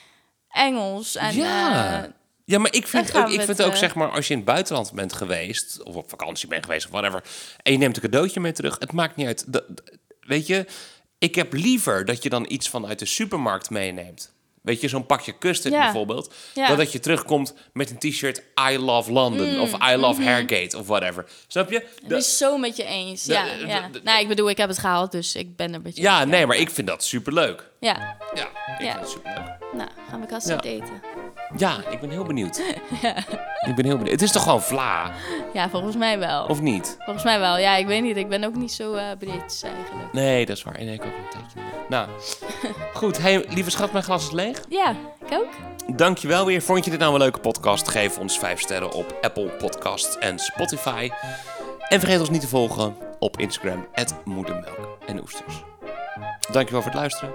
[0.48, 1.16] Engels.
[1.16, 2.02] En, Ja.
[2.04, 2.10] eh,
[2.44, 4.38] Ja, maar ik vind, ook, ik het, vind ook, eh, zeg maar, als je in
[4.38, 7.22] het buitenland bent geweest, of op vakantie bent geweest, of whatever,
[7.62, 9.52] en je neemt een cadeautje mee terug, het maakt niet uit.
[9.52, 10.66] De- de- weet je,
[11.18, 14.32] ik heb liever dat je dan iets vanuit de supermarkt meeneemt.
[14.66, 15.82] Weet je, zo'n pakje custard Ja.
[15.82, 16.34] bijvoorbeeld.
[16.54, 16.74] Ja.
[16.74, 21.26] Dat je terugkomt met een t-shirt I love London of I love Hairgate of whatever.
[21.46, 21.78] Snap je?
[21.78, 23.24] De- ben zo met je eens.
[23.24, 23.44] Ja,
[24.04, 26.46] Nou, ik bedoel, ik heb het gehaald, dus ik ben er met je ja, nee,
[26.46, 27.68] maar ik vind dat superleuk.
[27.80, 29.56] Ja, Ja, ik vind het superleuk.
[29.72, 31.00] nou, gaan we kast eten.
[31.56, 32.58] Ja, ik ben heel benieuwd.
[33.68, 34.10] Ik ben heel benieuwd.
[34.12, 35.10] Het is toch gewoon vla,
[35.52, 36.44] Ja, volgens mij wel.
[36.46, 36.96] of niet?
[36.98, 37.58] Volgens mij wel.
[37.58, 38.16] Ja, ik weet niet.
[38.16, 40.12] Ik ben ook niet zo Brits eigenlijk.
[40.12, 40.74] Nee, dat is waar.
[40.78, 41.60] Nee, ik ook een tijdje.
[41.88, 42.08] Nou,
[43.00, 43.18] goed.
[43.18, 44.60] Hey, lieve schat, mijn glas is leeg.
[44.68, 44.94] Ja,
[45.26, 45.48] ik ook.
[45.96, 46.62] Dankjewel weer.
[46.62, 47.88] Vond je dit nou een leuke podcast?
[47.88, 51.10] Geef ons 5 sterren op Apple Podcasts en Spotify.
[51.88, 53.86] En vergeet ons niet te volgen op Instagram,
[54.24, 55.62] moedermelk en oesters.
[56.52, 57.30] Dankjewel voor het luisteren.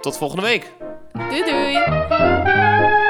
[0.00, 0.72] Tot volgende week.
[1.12, 3.01] Doei doei.